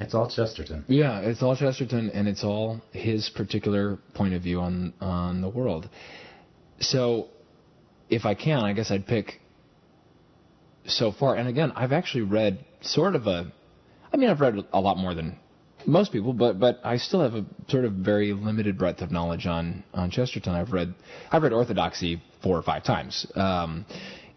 It's 0.00 0.14
all 0.14 0.28
Chesterton. 0.28 0.84
yeah, 0.88 1.20
it's 1.20 1.40
all 1.40 1.54
Chesterton, 1.56 2.10
and 2.10 2.26
it's 2.26 2.42
all 2.42 2.80
his 2.90 3.30
particular 3.30 3.98
point 4.14 4.34
of 4.34 4.42
view 4.42 4.60
on 4.60 4.92
on 5.00 5.40
the 5.40 5.48
world. 5.48 5.88
So, 6.80 7.28
if 8.10 8.24
I 8.26 8.34
can, 8.34 8.58
I 8.70 8.72
guess 8.72 8.90
I'd 8.90 9.06
pick 9.06 9.40
so 10.86 11.12
far. 11.12 11.34
And 11.34 11.48
again, 11.48 11.72
I've 11.74 11.92
actually 11.92 12.22
read 12.22 12.64
sort 12.80 13.14
of 13.14 13.26
a. 13.26 13.52
I 14.12 14.16
mean, 14.16 14.30
I've 14.30 14.40
read 14.40 14.64
a 14.72 14.80
lot 14.80 14.96
more 14.96 15.14
than 15.14 15.38
most 15.86 16.12
people, 16.12 16.32
but 16.32 16.58
but 16.58 16.80
I 16.84 16.96
still 16.96 17.20
have 17.20 17.34
a 17.34 17.44
sort 17.68 17.84
of 17.84 17.92
very 17.92 18.32
limited 18.32 18.78
breadth 18.78 19.02
of 19.02 19.10
knowledge 19.10 19.46
on 19.46 19.84
on 19.92 20.10
Chesterton. 20.10 20.54
I've 20.54 20.72
read 20.72 20.94
I've 21.30 21.42
read 21.42 21.52
Orthodoxy 21.52 22.22
four 22.42 22.56
or 22.56 22.62
five 22.62 22.84
times. 22.84 23.26
Um, 23.34 23.86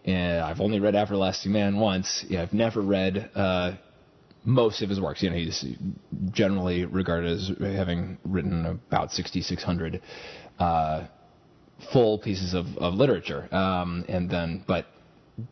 and 0.05 0.41
I've 0.41 0.61
only 0.61 0.79
read 0.79 0.95
Everlasting 0.95 1.51
Man 1.51 1.77
once. 1.77 2.25
Yeah, 2.29 2.41
I've 2.41 2.53
never 2.53 2.81
read 2.81 3.29
uh, 3.35 3.73
most 4.45 4.81
of 4.81 4.89
his 4.89 5.01
works. 5.01 5.21
You 5.21 5.29
know, 5.29 5.35
he's 5.35 5.65
generally 6.31 6.85
regarded 6.85 7.33
as 7.33 7.51
having 7.59 8.17
written 8.23 8.65
about 8.65 9.11
6,600 9.11 10.01
uh, 10.59 11.07
full 11.91 12.19
pieces 12.19 12.53
of, 12.53 12.65
of 12.77 12.93
literature, 12.93 13.53
um, 13.53 14.05
and 14.07 14.29
then 14.29 14.63
but 14.65 14.85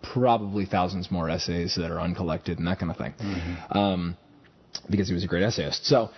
probably 0.02 0.65
thousands 0.65 1.12
more 1.12 1.30
essays 1.30 1.76
that 1.76 1.91
are 1.91 2.00
uncollected 2.00 2.58
and 2.58 2.67
that 2.67 2.80
kind 2.80 2.91
of 2.91 2.98
thing, 2.98 3.13
um, 3.71 4.17
because 4.89 5.08
he 5.08 5.13
was 5.13 5.24
a 5.24 5.28
great 5.28 5.43
essayist. 5.43 5.86
So 5.86 6.10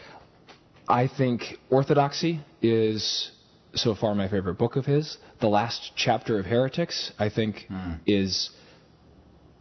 I 0.87 1.07
think 1.07 1.57
Orthodoxy 1.69 2.39
is 2.61 3.31
so 3.73 3.93
far 3.93 4.15
my 4.15 4.29
favorite 4.29 4.57
book 4.57 4.75
of 4.75 4.85
his. 4.85 5.17
The 5.41 5.47
last 5.47 5.91
chapter 5.95 6.39
of 6.39 6.45
Heretics, 6.45 7.11
I 7.19 7.29
think, 7.29 7.67
is 8.05 8.49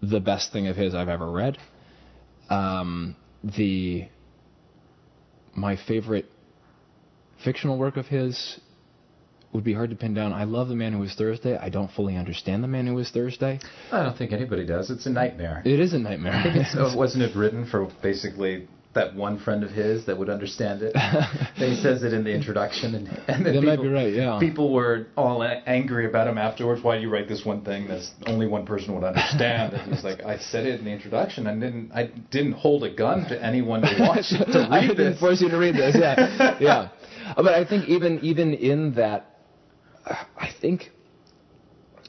the 0.01 0.21
best 0.21 0.53
thing 0.53 0.69
of 0.69 0.77
his 0.77 0.95
I've 0.95 1.09
ever 1.09 1.31
read. 1.31 1.59
Um, 2.49 3.17
the 3.43 4.09
my 5.55 5.77
favorite 5.77 6.27
fictional 7.43 7.77
work 7.79 7.97
of 7.97 8.07
his 8.07 8.61
would 9.57 9.65
be 9.65 9.75
hard 9.75 9.91
to 9.91 9.97
pin 9.97 10.15
down. 10.15 10.33
I 10.33 10.45
love 10.45 10.69
The 10.69 10.77
Man 10.77 10.93
Who 10.93 11.01
Was 11.01 11.15
Thursday. 11.15 11.57
I 11.59 11.69
don't 11.69 11.91
fully 11.91 12.17
understand 12.17 12.63
The 12.63 12.69
Man 12.69 12.87
Who 12.87 12.95
Was 12.95 13.11
Thursday. 13.11 13.59
I 13.91 14.05
don't 14.05 14.17
think 14.17 14.33
anybody 14.33 14.65
does. 14.65 14.91
It's 14.91 15.07
a 15.07 15.11
nightmare. 15.11 15.63
It 15.65 15.81
is 15.81 15.93
a 15.93 15.99
nightmare. 15.99 16.65
So 16.73 16.85
uh, 16.87 16.97
wasn't 17.03 17.25
it 17.25 17.35
written 17.37 17.67
for 17.67 17.89
basically 18.03 18.69
that 18.95 19.15
one 19.15 19.39
friend 19.39 19.63
of 19.63 19.71
his 19.71 20.07
that 20.07 20.17
would 20.19 20.31
understand 20.31 20.81
it? 20.83 20.97
he 21.57 21.75
says 21.77 22.03
it 22.03 22.15
in 22.15 22.25
the 22.25 22.31
introduction, 22.33 22.95
and, 22.95 23.09
and 23.29 23.45
then 23.45 23.55
That 23.55 23.61
people, 23.61 23.77
might 23.77 23.83
be 23.83 23.89
right, 23.89 24.13
yeah. 24.15 24.39
People 24.41 24.73
were 24.73 25.07
all 25.17 25.43
a- 25.43 25.63
angry 25.67 26.07
about 26.07 26.29
him 26.29 26.39
afterwards. 26.39 26.83
Why 26.83 26.97
do 26.97 27.03
you 27.03 27.11
write 27.11 27.29
this 27.29 27.45
one 27.45 27.63
thing 27.63 27.89
that 27.89 28.03
only 28.27 28.47
one 28.47 28.65
person 28.65 28.95
would 28.95 29.05
understand? 29.05 29.75
and 29.75 29.93
he's 29.95 30.03
like, 30.05 30.23
I 30.25 30.39
said 30.39 30.65
it 30.67 30.79
in 30.79 30.85
the 30.87 30.93
introduction. 30.93 31.47
I 31.47 31.55
didn't. 31.55 31.93
I 31.93 32.05
didn't 32.31 32.53
hold 32.55 32.85
a 32.85 32.91
gun 32.95 33.27
to 33.29 33.43
anyone 33.45 33.83
to 33.83 33.97
watch 34.01 34.31
to 34.31 34.69
I 34.71 34.81
read 34.81 34.89
didn't 34.97 35.13
this. 35.13 35.21
force 35.21 35.41
you 35.43 35.51
to 35.51 35.59
read 35.59 35.75
this. 35.75 35.95
Yeah, 35.99 36.57
yeah. 36.61 36.89
But 37.37 37.49
I 37.55 37.65
think 37.67 37.89
even 37.89 38.21
even 38.21 38.55
in 38.55 38.95
that, 38.95 39.36
I 39.36 39.36
think 40.61 40.91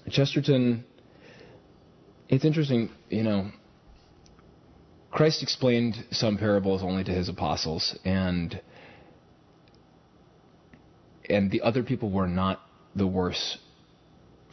Chesterton. 0.09 0.85
It's 2.29 2.45
interesting, 2.45 2.89
you 3.09 3.23
know. 3.23 3.51
Christ 5.11 5.41
explained 5.41 5.95
some 6.11 6.37
parables 6.37 6.83
only 6.83 7.03
to 7.03 7.11
his 7.11 7.29
apostles, 7.29 7.97
and 8.05 8.59
and 11.29 11.51
the 11.51 11.61
other 11.61 11.83
people 11.83 12.09
were 12.09 12.27
not 12.27 12.61
the 12.95 13.07
worse 13.07 13.57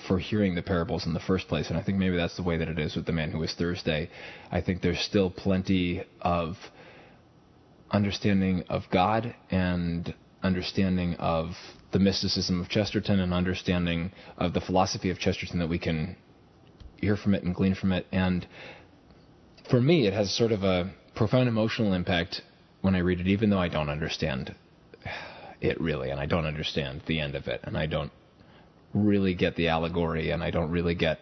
for 0.09 0.19
hearing 0.19 0.55
the 0.55 0.63
parables 0.63 1.07
in 1.07 1.15
the 1.15 1.21
first 1.21 1.49
place. 1.49 1.69
And 1.71 1.79
I 1.79 1.83
think 1.83 1.99
maybe 1.99 2.17
that's 2.17 2.37
the 2.37 2.43
way 2.43 2.57
that 2.59 2.69
it 2.69 2.79
is 2.79 2.97
with 2.97 3.07
the 3.07 3.13
man 3.13 3.31
who 3.31 3.39
was 3.39 3.55
Thursday. 3.55 4.11
I 4.51 4.61
think 4.61 4.83
there's 4.83 5.01
still 5.01 5.31
plenty 5.31 6.05
of 6.21 6.57
understanding 7.91 8.65
of 8.69 8.83
God 8.91 9.35
and 9.51 10.13
understanding 10.43 11.15
of 11.15 11.53
the 11.95 12.01
mysticism 12.01 12.61
of 12.61 12.69
Chesterton 12.69 13.21
and 13.21 13.33
understanding 13.33 14.11
of 14.37 14.53
the 14.53 14.61
philosophy 14.61 15.11
of 15.11 15.19
Chesterton 15.19 15.61
that 15.61 15.69
we 15.69 15.79
can 15.79 16.17
hear 17.01 17.17
from 17.17 17.35
it 17.35 17.45
and 17.45 17.55
glean 17.55 17.77
from 17.77 17.93
it. 17.93 18.05
And 18.11 18.45
for 19.71 19.81
me, 19.81 20.09
it 20.09 20.13
has 20.13 20.37
sort 20.37 20.51
of 20.51 20.65
a 20.65 20.93
profound 21.15 21.49
emotional 21.49 21.93
impact 21.93 22.43
when 22.81 22.97
I 22.97 22.99
read 22.99 23.21
it, 23.21 23.29
even 23.29 23.49
though 23.49 23.61
I 23.61 23.69
don't 23.69 23.89
understand 23.89 24.57
it 25.61 25.81
really, 25.81 26.11
and 26.11 26.19
I 26.19 26.27
don't 26.27 26.47
understand 26.47 27.03
the 27.07 27.21
end 27.21 27.37
of 27.37 27.47
it, 27.47 27.61
and 27.63 27.79
I 27.79 27.87
don't 27.87 28.11
really 28.93 29.35
get 29.35 29.55
the 29.55 29.69
allegory, 29.69 30.31
and 30.31 30.43
I 30.43 30.51
don't 30.51 30.73
really 30.73 30.97
get 30.97 31.21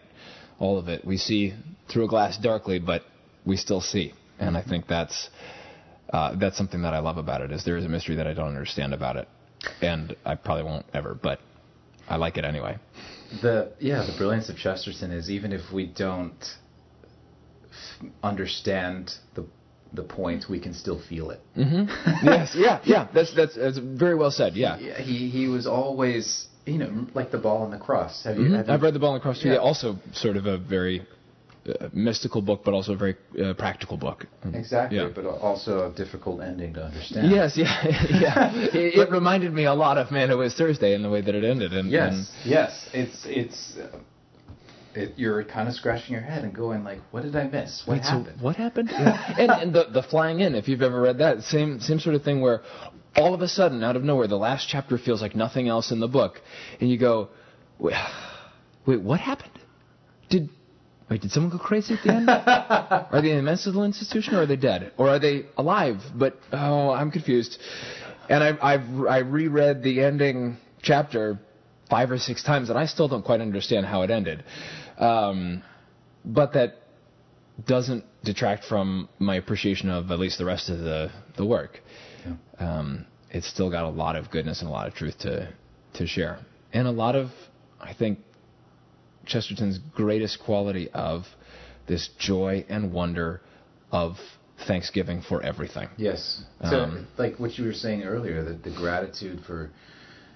all 0.57 0.79
of 0.79 0.87
it. 0.89 1.05
We 1.05 1.17
see 1.17 1.53
through 1.87 2.05
a 2.05 2.07
glass 2.07 2.35
darkly, 2.39 2.79
but 2.79 3.03
we 3.45 3.57
still 3.57 3.79
see, 3.79 4.13
and 4.39 4.57
I 4.57 4.63
think 4.63 4.87
that's 4.87 5.29
uh, 6.11 6.35
that's 6.35 6.57
something 6.57 6.81
that 6.81 6.95
I 6.95 6.99
love 6.99 7.17
about 7.17 7.41
it. 7.41 7.51
Is 7.51 7.63
there 7.63 7.77
is 7.77 7.85
a 7.85 7.89
mystery 7.89 8.15
that 8.15 8.25
I 8.25 8.33
don't 8.33 8.47
understand 8.47 8.93
about 8.95 9.17
it, 9.17 9.27
and 9.81 10.15
I 10.25 10.35
probably 10.35 10.63
won't 10.63 10.85
ever, 10.93 11.13
but 11.15 11.39
I 12.07 12.17
like 12.17 12.37
it 12.37 12.45
anyway. 12.45 12.77
The 13.41 13.71
yeah, 13.79 14.05
the 14.05 14.15
brilliance 14.17 14.49
of 14.49 14.57
Chesterton 14.57 15.11
is 15.11 15.29
even 15.29 15.51
if 15.51 15.71
we 15.73 15.87
don't 15.87 16.43
f- 17.71 18.07
understand 18.21 19.11
the 19.35 19.45
the 19.93 20.03
point, 20.03 20.45
we 20.49 20.59
can 20.59 20.73
still 20.73 21.01
feel 21.07 21.29
it. 21.29 21.39
Mm-hmm. 21.57 22.25
yes, 22.25 22.55
yeah, 22.55 22.81
yeah. 22.83 23.07
That's 23.13 23.33
that's 23.35 23.55
that's 23.55 23.77
very 23.77 24.15
well 24.15 24.31
said. 24.31 24.55
Yeah. 24.55 24.77
Yeah, 24.79 24.99
he 25.01 25.29
he 25.29 25.47
was 25.47 25.67
always 25.67 26.47
you 26.65 26.77
know 26.77 27.07
like 27.13 27.31
the 27.31 27.37
ball 27.37 27.63
and 27.63 27.73
the 27.73 27.77
cross. 27.77 28.23
Have 28.23 28.37
you? 28.37 28.45
Mm-hmm. 28.45 28.55
Have 28.55 28.67
you 28.67 28.73
I've 28.73 28.81
read 28.81 28.93
the 28.93 28.99
ball 28.99 29.13
and 29.13 29.21
the 29.21 29.23
cross 29.23 29.41
too. 29.41 29.49
Yeah. 29.49 29.57
Also, 29.57 29.97
sort 30.13 30.37
of 30.37 30.45
a 30.45 30.57
very 30.57 31.05
mystical 31.93 32.41
book, 32.41 32.61
but 32.65 32.73
also 32.73 32.93
a 32.93 32.97
very 32.97 33.15
uh, 33.43 33.53
practical 33.53 33.97
book. 33.97 34.25
Exactly, 34.53 34.97
Yeah. 34.97 35.09
but 35.15 35.25
also 35.25 35.89
a 35.89 35.95
difficult 35.95 36.41
ending 36.41 36.73
to 36.73 36.83
understand. 36.83 37.31
Yes, 37.31 37.55
yeah, 37.57 37.83
yeah. 38.09 38.53
It, 38.73 38.95
it 38.95 39.11
reminded 39.11 39.53
me 39.53 39.65
a 39.65 39.73
lot 39.73 39.97
of 39.97 40.11
Man 40.11 40.29
Who 40.29 40.37
Was 40.37 40.53
Thursday 40.55 40.93
in 40.93 41.01
the 41.03 41.09
way 41.09 41.21
that 41.21 41.33
it 41.35 41.43
ended. 41.43 41.73
And, 41.73 41.89
Yes, 41.89 42.13
and- 42.13 42.51
yes. 42.51 42.89
It's 42.93 43.25
it's. 43.25 43.77
Uh, 43.77 43.99
it, 44.95 45.13
you're 45.17 45.43
kind 45.43 45.67
of 45.67 45.73
scratching 45.73 46.11
your 46.13 46.21
head 46.21 46.43
and 46.43 46.53
going 46.53 46.83
like, 46.83 46.99
"What 47.11 47.23
did 47.23 47.35
I 47.35 47.47
miss? 47.47 47.81
What 47.87 47.95
Wait, 47.95 48.03
so 48.03 48.09
happened?" 48.11 48.41
what 48.41 48.55
happened? 48.57 48.89
Yeah. 48.91 49.35
and 49.39 49.51
and 49.51 49.73
the, 49.73 49.85
the 49.91 50.03
Flying 50.03 50.41
Inn, 50.41 50.53
if 50.53 50.67
you've 50.67 50.83
ever 50.83 51.01
read 51.01 51.17
that, 51.19 51.41
same 51.43 51.79
same 51.79 51.99
sort 51.99 52.15
of 52.15 52.23
thing 52.23 52.41
where 52.41 52.61
all 53.15 53.33
of 53.33 53.41
a 53.41 53.47
sudden, 53.47 53.83
out 53.83 53.95
of 53.95 54.03
nowhere, 54.03 54.27
the 54.27 54.37
last 54.37 54.67
chapter 54.69 54.97
feels 54.97 55.21
like 55.21 55.35
nothing 55.35 55.67
else 55.67 55.91
in 55.91 55.99
the 55.99 56.07
book, 56.07 56.41
and 56.79 56.89
you 56.91 56.97
go, 56.99 57.29
wait, 57.79 57.95
wait 58.85 59.01
what 59.01 59.19
happened? 59.19 59.51
Did 60.29 60.49
wait? 61.13 61.21
Did 61.21 61.31
someone 61.31 61.51
go 61.51 61.59
crazy 61.59 61.93
at 61.93 62.03
the 62.03 62.11
end? 62.11 62.29
are 62.29 63.21
they 63.21 63.31
in 63.31 63.37
a 63.37 63.41
mental 63.41 63.83
institution, 63.83 64.35
or 64.35 64.41
are 64.41 64.45
they 64.45 64.55
dead, 64.55 64.91
or 64.97 65.09
are 65.09 65.19
they 65.19 65.45
alive? 65.57 66.01
But 66.15 66.39
oh, 66.51 66.89
I'm 66.89 67.11
confused. 67.11 67.59
And 68.29 68.43
I've 68.43 68.57
I've 68.61 69.05
I 69.07 69.17
reread 69.19 69.83
the 69.83 70.01
ending 70.01 70.57
chapter 70.81 71.39
five 71.89 72.09
or 72.09 72.17
six 72.17 72.43
times, 72.43 72.69
and 72.69 72.79
I 72.79 72.85
still 72.87 73.07
don't 73.07 73.23
quite 73.23 73.41
understand 73.41 73.85
how 73.85 74.01
it 74.01 74.09
ended. 74.09 74.43
Um, 74.97 75.63
but 76.25 76.53
that 76.53 76.79
doesn't 77.67 78.05
detract 78.23 78.65
from 78.65 79.07
my 79.19 79.35
appreciation 79.35 79.89
of 79.89 80.09
at 80.09 80.19
least 80.19 80.39
the 80.39 80.45
rest 80.45 80.69
of 80.69 80.79
the 80.79 81.11
the 81.37 81.45
work. 81.45 81.79
Um, 82.59 83.05
it's 83.29 83.47
still 83.47 83.69
got 83.69 83.83
a 83.83 83.89
lot 83.89 84.15
of 84.15 84.31
goodness 84.31 84.61
and 84.61 84.69
a 84.69 84.71
lot 84.71 84.87
of 84.87 84.95
truth 84.95 85.19
to 85.19 85.53
to 85.93 86.07
share, 86.07 86.39
and 86.71 86.87
a 86.87 86.91
lot 86.91 87.15
of 87.15 87.29
I 87.79 87.93
think 87.93 88.19
Chesterton's 89.25 89.79
greatest 89.95 90.39
quality 90.39 90.89
of 90.91 91.25
this 91.87 92.09
joy 92.17 92.65
and 92.69 92.91
wonder 92.93 93.41
of 93.91 94.17
thanksgiving 94.67 95.21
for 95.21 95.41
everything. 95.41 95.89
Yes. 95.97 96.43
So, 96.63 96.83
Um, 96.83 97.07
like 97.17 97.39
what 97.39 97.57
you 97.57 97.65
were 97.65 97.73
saying 97.73 98.03
earlier, 98.03 98.43
the, 98.43 98.53
the 98.53 98.71
gratitude 98.75 99.41
for 99.45 99.69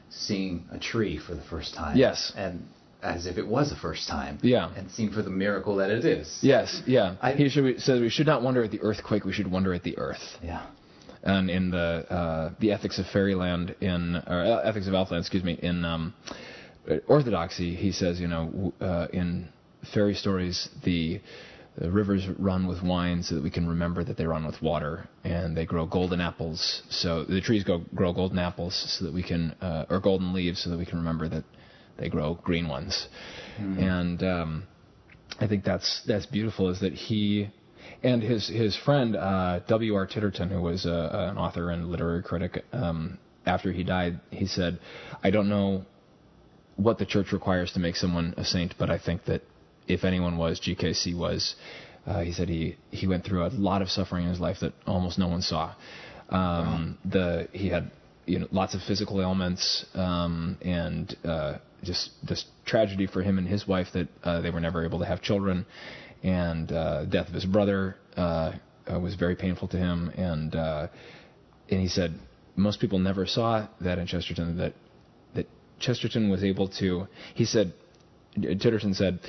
seeing 0.09 0.65
a 0.71 0.79
tree 0.79 1.17
for 1.17 1.35
the 1.35 1.41
first 1.41 1.73
time. 1.73 1.97
Yes. 1.97 2.33
And 2.35 2.65
as 3.03 3.27
if 3.27 3.37
it 3.37 3.47
was 3.47 3.69
the 3.69 3.75
first 3.75 4.07
time. 4.07 4.39
Yeah. 4.41 4.71
And 4.75 4.89
seeing 4.89 5.11
for 5.11 5.21
the 5.21 5.29
miracle 5.29 5.75
that 5.77 5.91
it 5.91 6.03
is. 6.03 6.39
Yes, 6.41 6.81
yeah. 6.85 7.15
I- 7.21 7.33
he 7.33 7.47
should, 7.49 7.79
says 7.81 8.01
we 8.01 8.09
should 8.09 8.25
not 8.27 8.41
wonder 8.41 8.63
at 8.63 8.71
the 8.71 8.81
earthquake; 8.81 9.23
we 9.23 9.33
should 9.33 9.49
wonder 9.49 9.73
at 9.73 9.83
the 9.83 9.97
earth. 9.97 10.37
Yeah. 10.43 10.65
and 11.23 11.49
in 11.49 11.71
the 11.71 12.05
uh, 12.09 12.51
the 12.59 12.71
ethics 12.71 12.99
of 12.99 13.05
fairyland 13.07 13.75
in 13.81 14.15
or 14.27 14.39
uh, 14.45 14.59
ethics 14.69 14.87
of 14.87 14.93
elfland, 14.93 15.19
excuse 15.19 15.43
me, 15.43 15.53
in 15.61 15.83
um, 15.85 16.13
orthodoxy, 17.07 17.75
he 17.75 17.91
says, 17.91 18.19
you 18.19 18.27
know, 18.27 18.73
uh, 18.81 19.07
in 19.11 19.49
fairy 19.93 20.13
stories, 20.13 20.69
the, 20.83 21.21
the 21.77 21.91
rivers 21.91 22.27
run 22.37 22.67
with 22.67 22.81
wine 22.83 23.23
so 23.23 23.35
that 23.35 23.43
we 23.43 23.49
can 23.49 23.67
remember 23.67 24.03
that 24.03 24.17
they 24.17 24.25
run 24.25 24.45
with 24.45 24.61
water, 24.61 25.07
and 25.23 25.55
they 25.55 25.65
grow 25.65 25.85
golden 25.85 26.21
apples. 26.21 26.83
So 26.89 27.23
the 27.23 27.41
trees 27.41 27.63
go, 27.63 27.83
grow 27.93 28.13
golden 28.13 28.39
apples 28.39 28.75
so 28.97 29.05
that 29.05 29.13
we 29.13 29.23
can, 29.23 29.51
uh, 29.61 29.85
or 29.89 29.99
golden 29.99 30.33
leaves 30.33 30.63
so 30.63 30.69
that 30.69 30.77
we 30.77 30.85
can 30.85 30.97
remember 30.97 31.27
that 31.29 31.43
they 31.97 32.09
grow 32.09 32.35
green 32.35 32.67
ones. 32.67 33.07
And 33.79 34.23
um, 34.23 34.67
I 35.39 35.47
think 35.47 35.63
that's 35.63 36.03
that's 36.07 36.25
beautiful. 36.25 36.69
Is 36.69 36.79
that 36.81 36.93
he 36.93 37.49
and 38.03 38.21
his 38.21 38.47
his 38.47 38.75
friend 38.75 39.15
uh, 39.15 39.59
W. 39.67 39.95
R. 39.95 40.07
Titterton, 40.07 40.49
who 40.49 40.61
was 40.61 40.85
uh, 40.85 41.29
an 41.31 41.37
author 41.37 41.71
and 41.71 41.87
literary 41.87 42.23
critic, 42.23 42.63
um, 42.71 43.17
after 43.45 43.71
he 43.71 43.83
died, 43.83 44.19
he 44.29 44.45
said, 44.45 44.79
"I 45.23 45.31
don't 45.31 45.49
know 45.49 45.85
what 46.77 46.97
the 46.99 47.05
church 47.05 47.31
requires 47.33 47.73
to 47.73 47.79
make 47.79 47.95
someone 47.95 48.33
a 48.37 48.45
saint, 48.45 48.75
but 48.77 48.89
I 48.89 48.97
think 48.97 49.25
that 49.25 49.41
if 49.87 50.03
anyone 50.03 50.37
was, 50.37 50.59
GKC 50.59 51.17
was." 51.17 51.55
Uh, 52.05 52.21
he 52.21 52.31
said 52.31 52.47
he 52.47 52.77
he 52.89 53.05
went 53.05 53.25
through 53.25 53.45
a 53.45 53.49
lot 53.49 53.81
of 53.81 53.89
suffering 53.89 54.23
in 54.23 54.29
his 54.29 54.39
life 54.39 54.57
that 54.61 54.73
almost 54.85 55.19
no 55.19 55.27
one 55.27 55.41
saw. 55.41 55.73
Um, 56.29 56.97
The 57.03 57.49
he 57.51 57.67
had 57.67 57.91
you 58.25 58.39
know 58.39 58.47
lots 58.51 58.75
of 58.75 58.81
physical 58.81 59.21
ailments 59.21 59.85
um, 59.93 60.57
and 60.61 61.15
uh, 61.25 61.57
just 61.83 62.11
this 62.25 62.45
tragedy 62.65 63.07
for 63.07 63.21
him 63.21 63.37
and 63.37 63.47
his 63.47 63.67
wife 63.67 63.87
that 63.93 64.07
uh, 64.23 64.41
they 64.41 64.51
were 64.51 64.61
never 64.61 64.85
able 64.85 64.99
to 64.99 65.05
have 65.05 65.21
children, 65.21 65.65
and 66.23 66.71
uh, 66.71 67.05
death 67.05 67.27
of 67.27 67.33
his 67.33 67.45
brother 67.45 67.95
uh, 68.15 68.53
uh, 68.91 68.99
was 68.99 69.15
very 69.15 69.35
painful 69.35 69.67
to 69.69 69.77
him. 69.77 70.09
And 70.15 70.55
uh, 70.55 70.87
and 71.69 71.81
he 71.81 71.87
said 71.87 72.17
most 72.55 72.79
people 72.79 72.99
never 72.99 73.25
saw 73.25 73.67
that 73.81 73.99
in 73.99 74.07
Chesterton 74.07 74.57
that 74.57 74.73
Chesterton 75.79 76.29
was 76.29 76.43
able 76.43 76.67
to. 76.79 77.07
He 77.33 77.45
said 77.45 77.73
Titterton 78.37 78.95
said 78.95 79.19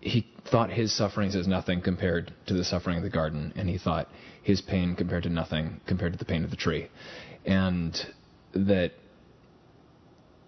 he 0.00 0.26
thought 0.44 0.70
his 0.70 0.92
sufferings 0.92 1.36
as 1.36 1.46
nothing 1.46 1.80
compared 1.80 2.32
to 2.46 2.54
the 2.54 2.64
suffering 2.64 2.96
of 2.96 3.02
the 3.04 3.10
garden, 3.10 3.52
and 3.56 3.68
he 3.68 3.78
thought 3.78 4.08
his 4.42 4.60
pain 4.60 4.96
compared 4.96 5.22
to 5.22 5.28
nothing 5.28 5.80
compared 5.86 6.12
to 6.12 6.18
the 6.18 6.24
pain 6.24 6.44
of 6.44 6.50
the 6.50 6.56
tree, 6.56 6.88
and 7.44 8.06
that 8.52 8.92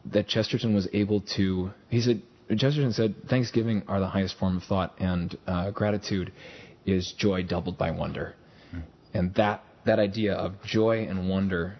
that 0.07 0.26
Chesterton 0.28 0.74
was 0.74 0.88
able 0.92 1.20
to. 1.20 1.72
He 1.88 2.00
said 2.00 2.22
Chesterton 2.50 2.92
said 2.92 3.14
Thanksgiving 3.28 3.85
are 3.88 4.00
the 4.00 4.09
highest 4.09 4.37
form 4.38 4.57
of 4.57 4.64
thought, 4.64 4.94
and 4.98 5.37
uh, 5.46 5.70
gratitude 5.70 6.33
is 6.85 7.12
joy 7.12 7.42
doubled 7.42 7.78
by 7.78 7.90
wonder, 7.90 8.35
and 9.14 9.33
that 9.35 9.62
that 9.85 9.98
idea 9.98 10.35
of 10.35 10.62
joy 10.64 11.07
and 11.09 11.28
wonder 11.28 11.78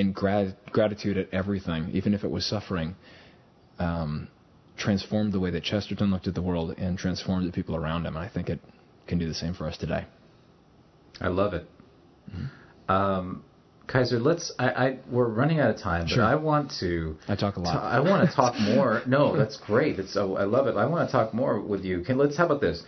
and 0.00 0.14
grat- 0.14 0.72
gratitude 0.72 1.16
at 1.18 1.28
everything, 1.32 1.90
even 1.92 2.14
if 2.14 2.24
it 2.24 2.30
was 2.30 2.44
suffering. 2.46 2.96
Um, 3.78 4.28
transformed 4.76 5.32
the 5.32 5.40
way 5.40 5.50
that 5.50 5.62
Chesterton 5.62 6.10
looked 6.10 6.26
at 6.26 6.34
the 6.34 6.42
world 6.42 6.74
and 6.78 6.98
transformed 6.98 7.46
the 7.46 7.52
people 7.52 7.76
around 7.76 8.06
him. 8.06 8.16
And 8.16 8.24
I 8.24 8.28
think 8.28 8.48
it 8.48 8.60
can 9.06 9.18
do 9.18 9.28
the 9.28 9.34
same 9.34 9.54
for 9.54 9.66
us 9.66 9.76
today. 9.76 10.06
I 11.20 11.28
love 11.28 11.52
it. 11.54 11.66
Um, 12.88 13.44
Kaiser, 13.86 14.18
let's. 14.20 14.52
I, 14.58 14.68
I 14.68 14.98
we're 15.10 15.28
running 15.28 15.58
out 15.60 15.70
of 15.70 15.80
time, 15.80 16.06
Sure. 16.06 16.18
but 16.18 16.24
I 16.24 16.36
want 16.36 16.72
to. 16.80 17.16
I 17.28 17.34
talk 17.36 17.56
a 17.56 17.60
lot. 17.60 17.76
I 17.76 18.00
want 18.00 18.28
to 18.28 18.34
talk 18.34 18.54
more. 18.58 19.02
No, 19.06 19.36
that's 19.36 19.56
great. 19.56 19.98
It's 19.98 20.16
oh, 20.16 20.36
I 20.36 20.44
love 20.44 20.66
it. 20.68 20.76
I 20.76 20.86
want 20.86 21.08
to 21.08 21.12
talk 21.12 21.34
more 21.34 21.60
with 21.60 21.84
you. 21.84 22.02
Can 22.02 22.16
let's 22.16 22.36
how 22.36 22.46
about 22.46 22.60
this? 22.60 22.82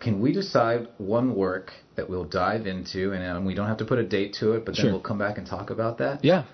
Can 0.00 0.20
we 0.20 0.32
decide 0.32 0.88
one 0.98 1.34
work 1.34 1.72
that 1.96 2.08
we'll 2.08 2.24
dive 2.24 2.66
into, 2.66 3.12
and 3.12 3.22
um, 3.24 3.44
we 3.44 3.54
don't 3.54 3.68
have 3.68 3.76
to 3.78 3.84
put 3.84 3.98
a 3.98 4.02
date 4.06 4.34
to 4.40 4.52
it, 4.52 4.64
but 4.64 4.74
then 4.74 4.84
Sure. 4.84 4.92
we'll 4.92 5.00
come 5.00 5.18
back 5.18 5.36
and 5.38 5.46
talk 5.46 5.70
about 5.70 5.98
that? 5.98 6.24
Yeah. 6.24 6.44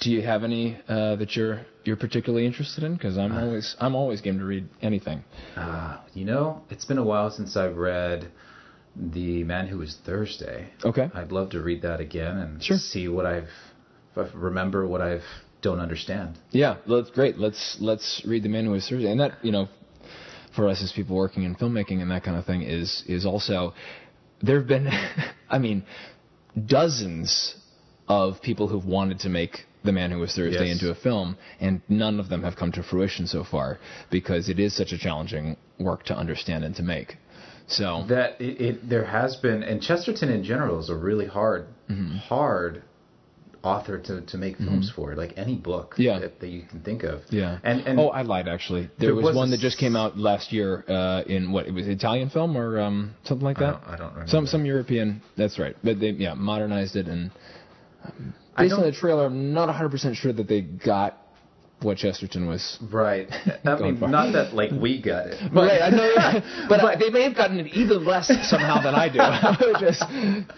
Do 0.00 0.10
you 0.10 0.22
have 0.22 0.42
any 0.44 0.78
uh, 0.88 1.16
that 1.16 1.34
you're 1.36 1.60
you're 1.84 1.96
particularly 1.96 2.46
interested 2.46 2.84
in? 2.84 2.94
Because 2.94 3.18
I'm 3.18 3.36
always 3.36 3.76
I'm 3.80 3.94
always 3.94 4.20
game 4.20 4.38
to 4.38 4.44
read 4.44 4.68
anything. 4.80 5.24
Uh, 5.56 5.98
you 6.14 6.24
know, 6.24 6.62
it's 6.70 6.84
been 6.84 6.98
a 6.98 7.04
while 7.04 7.30
since 7.30 7.56
I've 7.56 7.76
read 7.76 8.30
The 8.96 9.42
Man 9.44 9.66
Who 9.66 9.78
Was 9.78 9.96
Thursday. 10.06 10.68
Okay. 10.84 11.10
I'd 11.14 11.32
love 11.32 11.50
to 11.50 11.60
read 11.60 11.82
that 11.82 12.00
again 12.00 12.38
and 12.38 12.62
Sure. 12.62 12.78
see 12.78 13.08
what 13.08 13.26
I've 13.26 13.48
if 14.16 14.34
I 14.34 14.38
remember 14.38 14.86
what 14.86 15.00
I've 15.00 15.24
don't 15.62 15.80
understand. 15.80 16.38
Yeah, 16.52 16.76
that's 16.88 17.10
great. 17.10 17.36
Let's 17.36 17.76
let's 17.80 18.22
read 18.24 18.44
the 18.44 18.48
Man 18.48 18.64
Who 18.66 18.70
Was 18.70 18.88
Thursday, 18.88 19.10
and 19.10 19.20
that 19.20 19.32
you 19.42 19.50
know, 19.50 19.68
for 20.58 20.68
us 20.68 20.82
as 20.82 20.90
people 20.92 21.14
working 21.14 21.44
in 21.44 21.54
filmmaking 21.54 22.02
and 22.02 22.10
that 22.10 22.24
kind 22.24 22.36
of 22.36 22.44
thing 22.44 22.62
is 22.62 23.04
is 23.06 23.24
also 23.32 23.72
there 24.42 24.58
have 24.58 24.68
been, 24.68 24.88
I 25.56 25.58
mean, 25.58 25.84
dozens 26.76 27.54
of 28.08 28.40
people 28.42 28.66
who've 28.68 28.84
wanted 28.84 29.20
to 29.20 29.28
make 29.28 29.66
the 29.84 29.92
Man 29.92 30.10
Who 30.10 30.18
Was 30.18 30.34
Thursday 30.34 30.66
Yes. 30.68 30.80
into 30.80 30.90
a 30.90 30.94
film, 30.94 31.36
and 31.60 31.80
none 31.88 32.18
of 32.18 32.28
them 32.28 32.42
have 32.42 32.56
come 32.56 32.72
to 32.72 32.82
fruition 32.82 33.26
so 33.26 33.44
far 33.44 33.78
because 34.10 34.48
it 34.48 34.58
is 34.58 34.74
such 34.76 34.92
a 34.92 34.98
challenging 34.98 35.56
work 35.78 36.04
to 36.04 36.14
understand 36.16 36.64
and 36.64 36.74
to 36.76 36.82
make. 36.82 37.16
So 37.68 38.04
That 38.08 38.40
it, 38.40 38.60
it 38.60 38.88
there 38.88 39.04
has 39.04 39.36
been, 39.36 39.62
and 39.62 39.80
Chesterton 39.82 40.28
in 40.30 40.42
general 40.42 40.80
is 40.80 40.88
a 40.90 40.96
really 40.96 41.26
hard, 41.26 41.66
Mm-hmm. 41.88 42.16
hard 42.16 42.82
author 43.62 43.98
to, 43.98 44.20
to 44.26 44.36
make 44.38 44.56
films 44.56 44.90
for, 44.94 45.14
like 45.16 45.34
any 45.36 45.56
book 45.56 45.94
Yeah. 45.98 46.18
that, 46.20 46.40
that 46.40 46.48
you 46.48 46.62
can 46.62 46.80
think 46.82 47.02
of. 47.02 47.22
Yeah. 47.30 47.58
And 47.64 47.86
and 47.86 47.98
oh, 47.98 48.08
I 48.10 48.22
lied 48.22 48.46
actually. 48.48 48.82
There, 48.98 49.08
There 49.08 49.14
was, 49.14 49.24
was 49.24 49.36
one 49.36 49.50
that 49.50 49.60
just 49.60 49.78
came 49.78 49.96
out 49.96 50.16
last 50.16 50.52
year 50.52 50.84
uh, 50.88 51.22
in 51.26 51.50
what 51.52 51.66
it 51.66 51.72
was 51.74 51.86
Italian 51.88 52.30
film 52.30 52.56
or 52.56 52.80
um, 52.80 53.14
something 53.24 53.44
like 53.44 53.58
I 53.58 53.60
that. 53.60 53.70
don't- 53.84 53.94
I 53.94 53.96
don't 53.96 54.10
remember. 54.12 54.30
Some 54.30 54.46
some 54.46 54.64
European. 54.64 55.22
That's 55.36 55.58
right. 55.58 55.74
But 55.82 55.98
they 56.00 56.10
yeah 56.10 56.34
modernized 56.34 56.96
it 56.96 57.06
and 57.08 57.30
um, 58.04 58.34
I 58.56 58.62
based 58.62 58.74
on 58.74 58.82
the 58.82 58.92
trailer, 58.92 59.26
I'm 59.26 59.52
not 59.52 59.66
100 59.68 59.88
percent 59.90 60.16
sure 60.16 60.32
that 60.32 60.46
they 60.48 60.60
got 60.62 61.16
what 61.80 61.96
Chesterton 61.96 62.48
was. 62.48 62.76
right. 62.90 63.28
I 63.64 63.76
mean, 63.80 63.98
for- 63.98 64.08
not 64.08 64.32
that 64.32 64.52
like 64.52 64.72
we 64.72 65.00
got 65.00 65.28
it. 65.28 65.36
right, 65.52 65.80
I 65.80 65.90
know, 65.90 66.10
but 66.68 66.80
uh, 66.80 66.96
they 66.98 67.08
may 67.10 67.22
have 67.22 67.36
gotten 67.36 67.60
it 67.60 67.68
even 67.72 68.04
less 68.04 68.26
somehow 68.50 68.82
than 68.82 68.96
I 68.96 69.08
do, 69.08 69.86
is 69.86 70.02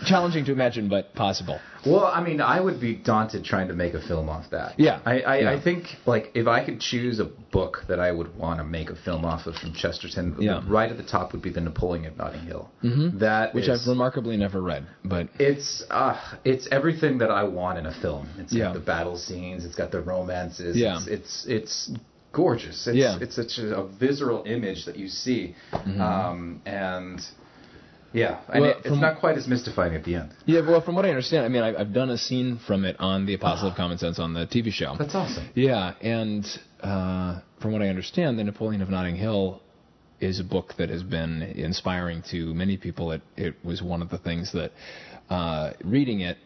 challenging 0.06 0.46
to 0.46 0.52
imagine, 0.52 0.88
but 0.88 1.14
possible. 1.14 1.60
Well, 1.86 2.04
I 2.04 2.22
mean, 2.22 2.40
I 2.40 2.60
would 2.60 2.80
be 2.80 2.94
daunted 2.94 3.44
trying 3.44 3.68
to 3.68 3.74
make 3.74 3.94
a 3.94 4.00
film 4.00 4.28
off 4.28 4.50
that. 4.50 4.78
Yeah. 4.78 5.00
I, 5.06 5.20
I, 5.20 5.38
Yeah. 5.38 5.50
I 5.52 5.60
think 5.60 5.84
like 6.06 6.30
if 6.34 6.46
I 6.46 6.64
could 6.64 6.80
choose 6.80 7.18
a 7.20 7.24
book 7.24 7.84
that 7.88 7.98
I 7.98 8.12
would 8.12 8.36
want 8.36 8.58
to 8.60 8.64
make 8.64 8.90
a 8.90 8.96
film 8.96 9.24
off 9.24 9.46
of 9.46 9.54
from 9.56 9.72
Chesterton, 9.72 10.36
Yeah. 10.38 10.62
right 10.68 10.90
at 10.90 10.96
the 10.96 11.02
top 11.02 11.32
would 11.32 11.42
be 11.42 11.50
the 11.50 11.60
Napoleon 11.60 12.04
of 12.06 12.16
Notting 12.16 12.42
Hill. 12.42 12.70
Mm-hmm. 12.84 13.18
That 13.18 13.54
Which 13.54 13.68
is- 13.68 13.82
I've 13.82 13.88
remarkably 13.88 14.36
never 14.36 14.60
read, 14.60 14.86
but 15.04 15.28
It's 15.38 15.82
uh, 15.90 16.16
it's 16.44 16.68
everything 16.70 17.18
that 17.18 17.30
I 17.30 17.44
want 17.44 17.78
in 17.78 17.86
a 17.86 17.94
film. 18.02 18.28
It's 18.38 18.52
Yeah. 18.52 18.66
got 18.66 18.74
the 18.74 18.80
battle 18.80 19.16
scenes. 19.16 19.64
It's 19.64 19.74
got 19.76 19.90
the 19.90 20.00
romances. 20.00 20.76
Yeah. 20.76 20.98
It's 20.98 21.06
it's, 21.06 21.46
it's 21.48 21.92
gorgeous. 22.32 22.86
It's, 22.86 22.96
Yeah. 22.96 23.18
it's 23.20 23.34
such 23.36 23.58
a, 23.58 23.76
a 23.76 23.88
visceral 23.88 24.44
image 24.44 24.84
that 24.84 24.96
you 24.96 25.08
see, 25.08 25.56
um, 25.98 26.60
and 26.66 27.20
yeah, 28.12 28.40
and 28.52 28.62
Well, 28.62 28.70
it, 28.70 28.76
it's 28.78 28.88
from- 28.88 29.00
not 29.00 29.20
quite 29.20 29.36
as 29.36 29.46
mystifying 29.46 29.94
at 29.94 30.04
the 30.04 30.16
end. 30.16 30.30
Yeah, 30.46 30.60
well, 30.66 30.80
from 30.80 30.94
what 30.94 31.04
I 31.04 31.10
understand, 31.10 31.44
I 31.44 31.48
mean, 31.48 31.62
I, 31.62 31.74
I've 31.78 31.92
done 31.92 32.10
a 32.10 32.18
scene 32.18 32.58
from 32.66 32.84
it 32.84 32.96
on 32.98 33.26
the 33.26 33.34
Apostle 33.34 33.68
of 33.70 33.76
Common 33.76 33.98
Sense 33.98 34.18
on 34.18 34.34
the 34.34 34.46
TV 34.46 34.70
show. 34.72 34.96
That's 34.98 35.14
awesome. 35.14 35.48
Yeah, 35.54 35.94
and 36.00 36.44
uh, 36.82 37.40
from 37.60 37.72
what 37.72 37.82
I 37.82 37.88
understand, 37.88 38.38
The 38.38 38.44
Napoleon 38.44 38.82
of 38.82 38.88
Notting 38.90 39.16
Hill 39.16 39.60
is 40.20 40.38
a 40.40 40.44
book 40.44 40.74
that 40.78 40.90
has 40.90 41.02
been 41.02 41.42
inspiring 41.42 42.22
to 42.30 42.52
many 42.54 42.76
people. 42.76 43.12
It, 43.12 43.22
it 43.36 43.54
was 43.64 43.80
one 43.82 44.02
of 44.02 44.10
the 44.10 44.18
things 44.18 44.52
that, 44.52 44.72
uh, 45.30 45.72
reading 45.84 46.20
it, 46.20 46.36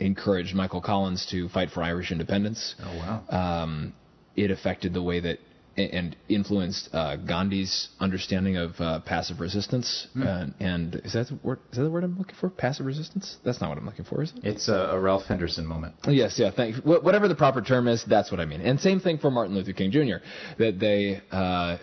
encouraged 0.00 0.54
Michael 0.54 0.80
Collins 0.80 1.26
to 1.30 1.48
fight 1.48 1.70
for 1.70 1.82
Irish 1.82 2.12
independence. 2.12 2.74
Oh 2.80 2.96
wow. 3.30 3.62
Um, 3.62 3.94
it 4.36 4.50
affected 4.50 4.94
the 4.94 5.02
way 5.02 5.18
that 5.20 5.38
and 5.78 6.16
influenced 6.28 6.88
uh, 6.92 7.16
Gandhi's 7.16 7.88
understanding 8.00 8.56
of 8.56 8.72
uh, 8.80 9.00
passive 9.00 9.40
resistance. 9.40 10.06
And, 10.14 10.54
and 10.60 10.94
is 11.04 11.12
that 11.14 11.28
the 11.28 11.38
word? 11.42 11.60
Is 11.70 11.78
that 11.78 11.84
the 11.84 11.90
word 11.90 12.04
I'm 12.04 12.18
looking 12.18 12.34
for? 12.40 12.50
Passive 12.50 12.86
resistance? 12.86 13.36
That's 13.44 13.60
not 13.60 13.68
what 13.70 13.78
I'm 13.78 13.86
looking 13.86 14.04
for, 14.04 14.22
is 14.22 14.32
it? 14.36 14.44
It's 14.44 14.68
a, 14.68 14.72
a 14.92 15.00
Ralph 15.00 15.24
Henderson 15.24 15.66
moment. 15.66 15.94
Yes, 16.06 16.38
yeah, 16.38 16.50
thank 16.54 16.76
wh- 16.76 17.02
Whatever 17.04 17.28
the 17.28 17.34
proper 17.34 17.60
term 17.62 17.88
is, 17.88 18.04
that's 18.08 18.30
what 18.30 18.40
I 18.40 18.44
mean. 18.44 18.60
And 18.60 18.80
same 18.80 19.00
thing 19.00 19.18
for 19.18 19.30
Martin 19.30 19.54
Luther 19.54 19.72
King 19.72 19.90
Jr. 19.90 20.16
That 20.58 20.78
they, 20.80 21.20
uh, 21.30 21.36
uh, 21.36 21.78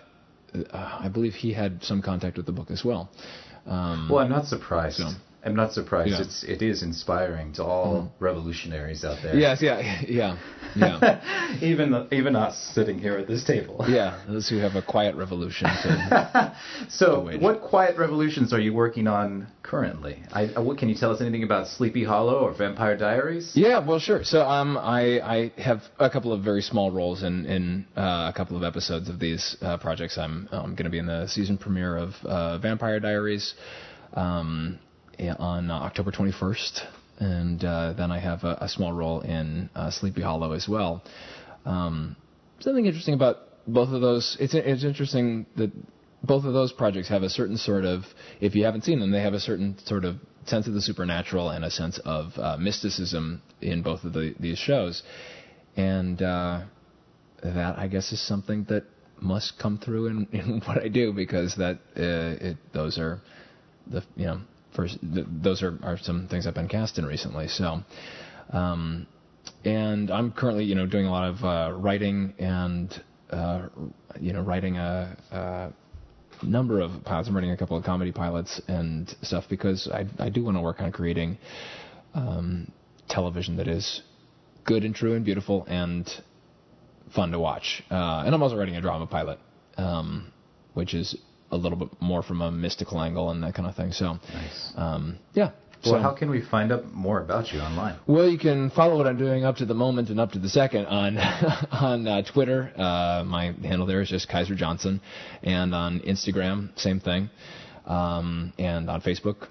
I 0.72 1.08
believe 1.12 1.32
he 1.34 1.52
had 1.52 1.82
some 1.82 2.02
contact 2.02 2.36
with 2.36 2.46
the 2.46 2.52
book 2.52 2.70
as 2.70 2.84
well. 2.84 3.10
Um, 3.66 4.08
Well, 4.10 4.24
I'm 4.24 4.30
not 4.30 4.46
surprised. 4.46 4.98
So- 4.98 5.10
I'm 5.46 5.54
not 5.54 5.72
surprised. 5.72 6.10
Yeah. 6.10 6.22
It's 6.22 6.42
it 6.44 6.60
is 6.60 6.82
inspiring 6.82 7.52
to 7.54 7.64
all 7.64 8.12
revolutionaries 8.18 9.04
out 9.04 9.18
there. 9.22 9.36
yes, 9.36 9.62
yeah, 9.62 10.02
yeah, 10.08 10.36
yeah, 10.74 11.58
even 11.62 12.08
even 12.10 12.34
us 12.34 12.56
sitting 12.74 12.98
here 12.98 13.16
at 13.16 13.26
this 13.28 13.44
table. 13.44 13.84
yeah. 13.88 14.22
Those 14.28 14.48
who 14.48 14.56
have 14.58 14.74
a 14.74 14.82
quiet 14.82 15.14
revolution. 15.14 15.68
To, 15.68 16.56
So, 16.88 17.24
wage. 17.24 17.40
what 17.40 17.62
quiet 17.62 17.96
revolutions 17.96 18.52
are 18.52 18.60
you 18.60 18.72
working 18.74 19.06
on 19.06 19.46
currently? 19.62 20.22
I, 20.32 20.46
uh, 20.46 20.62
what 20.62 20.78
can 20.78 20.88
you 20.88 20.94
tell 20.96 21.12
us 21.12 21.20
anything 21.20 21.44
about 21.44 21.68
Sleepy 21.68 22.04
Hollow 22.04 22.38
or 22.40 22.52
Vampire 22.52 22.96
Diaries? 22.96 23.52
yeah, 23.54 23.78
well, 23.86 23.98
sure. 24.00 24.24
So, 24.24 24.42
um, 24.42 24.76
I 24.76 25.20
I 25.36 25.52
have 25.60 25.82
a 25.98 26.10
couple 26.10 26.32
of 26.32 26.42
very 26.42 26.62
small 26.62 26.90
roles 26.90 27.22
in 27.22 27.46
in 27.46 27.86
uh, 27.96 28.32
a 28.32 28.36
couple 28.36 28.56
of 28.56 28.62
episodes 28.64 29.08
of 29.08 29.18
these 29.20 29.56
uh, 29.62 29.76
projects. 29.78 30.18
I'm 30.18 30.48
um, 30.50 30.74
going 30.74 30.84
to 30.84 30.90
be 30.90 30.98
in 30.98 31.06
the 31.06 31.26
season 31.28 31.56
premiere 31.56 31.96
of 31.96 32.10
uh, 32.24 32.58
Vampire 32.58 32.98
Diaries. 33.00 33.54
Um, 34.14 34.78
on 35.38 35.70
uh, 35.70 35.74
October 35.74 36.10
21st, 36.10 36.80
and 37.18 37.64
uh, 37.64 37.92
then 37.94 38.10
I 38.10 38.18
have 38.18 38.44
a, 38.44 38.58
a 38.60 38.68
small 38.68 38.92
role 38.92 39.20
in 39.20 39.70
uh, 39.74 39.90
Sleepy 39.90 40.22
Hollow 40.22 40.52
as 40.52 40.68
well. 40.68 41.02
Um, 41.64 42.16
something 42.60 42.86
interesting 42.86 43.14
about 43.14 43.36
both 43.66 43.88
of 43.90 44.00
those. 44.00 44.36
It's 44.40 44.54
it's 44.54 44.84
interesting 44.84 45.46
that 45.56 45.72
both 46.22 46.44
of 46.44 46.52
those 46.52 46.72
projects 46.72 47.08
have 47.08 47.22
a 47.22 47.30
certain 47.30 47.56
sort 47.56 47.84
of. 47.84 48.04
If 48.40 48.54
you 48.54 48.64
haven't 48.64 48.84
seen 48.84 49.00
them, 49.00 49.10
they 49.10 49.22
have 49.22 49.34
a 49.34 49.40
certain 49.40 49.76
sort 49.84 50.04
of 50.04 50.16
sense 50.44 50.66
of 50.66 50.74
the 50.74 50.80
supernatural 50.80 51.50
and 51.50 51.64
a 51.64 51.70
sense 51.70 51.98
of 52.04 52.32
uh, 52.36 52.56
mysticism 52.56 53.42
in 53.60 53.82
both 53.82 54.04
of 54.04 54.12
the, 54.12 54.34
these 54.38 54.58
shows, 54.58 55.02
and 55.76 56.22
uh, 56.22 56.62
that 57.42 57.78
I 57.78 57.88
guess 57.88 58.12
is 58.12 58.20
something 58.20 58.64
that 58.68 58.84
must 59.20 59.58
come 59.58 59.78
through 59.78 60.06
in, 60.08 60.28
in 60.32 60.60
what 60.60 60.82
I 60.82 60.88
do 60.88 61.12
because 61.12 61.56
that 61.56 61.76
uh, 61.96 62.46
it 62.48 62.56
those 62.72 62.98
are 62.98 63.20
the 63.86 64.02
you 64.16 64.26
know 64.26 64.40
first 64.76 64.98
th- 65.00 65.26
those 65.42 65.62
are, 65.62 65.78
are 65.82 65.98
some 65.98 66.28
things 66.28 66.46
I've 66.46 66.54
been 66.54 66.68
cast 66.68 66.98
in 66.98 67.06
recently. 67.06 67.48
So, 67.48 67.80
um, 68.50 69.06
and 69.64 70.10
I'm 70.10 70.30
currently 70.32 70.64
you 70.64 70.74
know 70.74 70.86
doing 70.86 71.06
a 71.06 71.10
lot 71.10 71.28
of 71.28 71.44
uh, 71.44 71.76
writing 71.76 72.34
and 72.38 73.02
uh, 73.30 73.68
you 74.20 74.32
know 74.32 74.42
writing 74.42 74.76
a, 74.76 75.16
a 75.32 76.46
number 76.46 76.80
of 76.80 76.90
pilots. 77.04 77.28
I'm 77.28 77.34
writing 77.34 77.50
a 77.50 77.56
couple 77.56 77.76
of 77.76 77.84
comedy 77.84 78.12
pilots 78.12 78.60
and 78.68 79.12
stuff 79.22 79.44
because 79.48 79.88
I 79.92 80.06
I 80.18 80.28
do 80.28 80.44
want 80.44 80.56
to 80.56 80.60
work 80.60 80.80
on 80.80 80.92
creating 80.92 81.38
um, 82.14 82.70
television 83.08 83.56
that 83.56 83.68
is 83.68 84.02
good 84.64 84.84
and 84.84 84.94
true 84.94 85.14
and 85.14 85.24
beautiful 85.24 85.64
and 85.68 86.08
fun 87.14 87.30
to 87.30 87.38
watch. 87.38 87.82
Uh, 87.90 88.24
and 88.26 88.34
I'm 88.34 88.42
also 88.42 88.56
writing 88.56 88.76
a 88.76 88.80
drama 88.80 89.06
pilot, 89.06 89.38
um, 89.76 90.32
which 90.74 90.92
is 90.92 91.16
a 91.50 91.56
little 91.56 91.78
bit 91.78 91.88
more 92.00 92.22
from 92.22 92.40
a 92.42 92.50
mystical 92.50 93.00
angle 93.00 93.30
and 93.30 93.42
that 93.42 93.54
kind 93.54 93.68
of 93.68 93.74
thing. 93.76 93.92
So, 93.92 94.14
Nice. 94.32 94.72
um, 94.76 95.18
yeah. 95.34 95.50
Well, 95.84 95.94
so, 95.94 95.98
how 96.00 96.12
can 96.14 96.30
we 96.30 96.40
find 96.40 96.72
out 96.72 96.92
more 96.92 97.20
about 97.20 97.52
you 97.52 97.60
online? 97.60 97.96
well, 98.08 98.28
you 98.28 98.38
can 98.38 98.70
follow 98.70 98.96
what 98.96 99.06
I'm 99.06 99.18
doing 99.18 99.44
up 99.44 99.56
to 99.56 99.66
the 99.66 99.74
moment 99.74 100.08
and 100.08 100.18
up 100.18 100.32
to 100.32 100.38
the 100.40 100.48
second 100.48 100.86
on 100.86 101.16
on 101.70 102.08
uh, 102.08 102.22
Twitter. 102.32 102.72
Uh, 102.76 103.22
my 103.24 103.52
handle 103.62 103.86
there 103.86 104.00
is 104.00 104.08
just 104.08 104.28
Kaiser 104.28 104.54
Johnson, 104.56 105.00
and 105.42 105.74
on 105.74 106.00
Instagram, 106.00 106.70
same 106.78 106.98
thing, 106.98 107.30
um, 107.84 108.52
and 108.58 108.88
on 108.90 109.00
Facebook, 109.02 109.48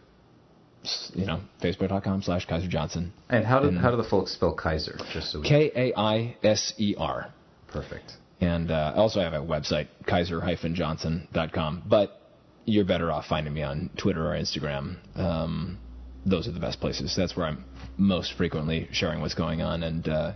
you 1.13 1.25
know, 1.25 1.39
facebook.com 1.63 2.21
slash 2.23 2.45
Kaiser 2.47 2.67
Johnson. 2.67 3.13
And 3.29 3.45
how 3.45 3.60
do 3.60 3.67
And- 3.69 3.77
how 3.77 3.91
do 3.91 3.97
the 3.97 4.03
folks 4.03 4.34
spell 4.34 4.53
Kaiser? 4.53 4.97
Just 5.13 5.31
so 5.31 5.41
K 5.41 5.71
A 5.75 5.93
I 5.97 6.36
S 6.43 6.73
E 6.77 6.95
R. 6.97 7.27
perfect. 7.67 8.13
And 8.41 8.69
uh, 8.71 8.93
I 8.95 8.97
also 8.99 9.21
have 9.21 9.33
a 9.33 9.39
website, 9.39 9.87
kaiser-johnson.com. 10.07 11.83
But 11.87 12.21
you're 12.65 12.85
better 12.85 13.11
off 13.11 13.25
finding 13.27 13.53
me 13.53 13.61
on 13.63 13.89
Twitter 13.97 14.25
or 14.27 14.35
Instagram. 14.35 14.97
Um, 15.17 15.77
those 16.25 16.47
are 16.47 16.51
the 16.51 16.59
best 16.59 16.79
places. 16.79 17.13
That's 17.15 17.35
where 17.37 17.45
I'm 17.45 17.63
most 17.97 18.33
frequently 18.33 18.87
sharing 18.91 19.21
what's 19.21 19.35
going 19.35 19.61
on 19.61 19.83
and 19.83 20.07
uh, 20.09 20.33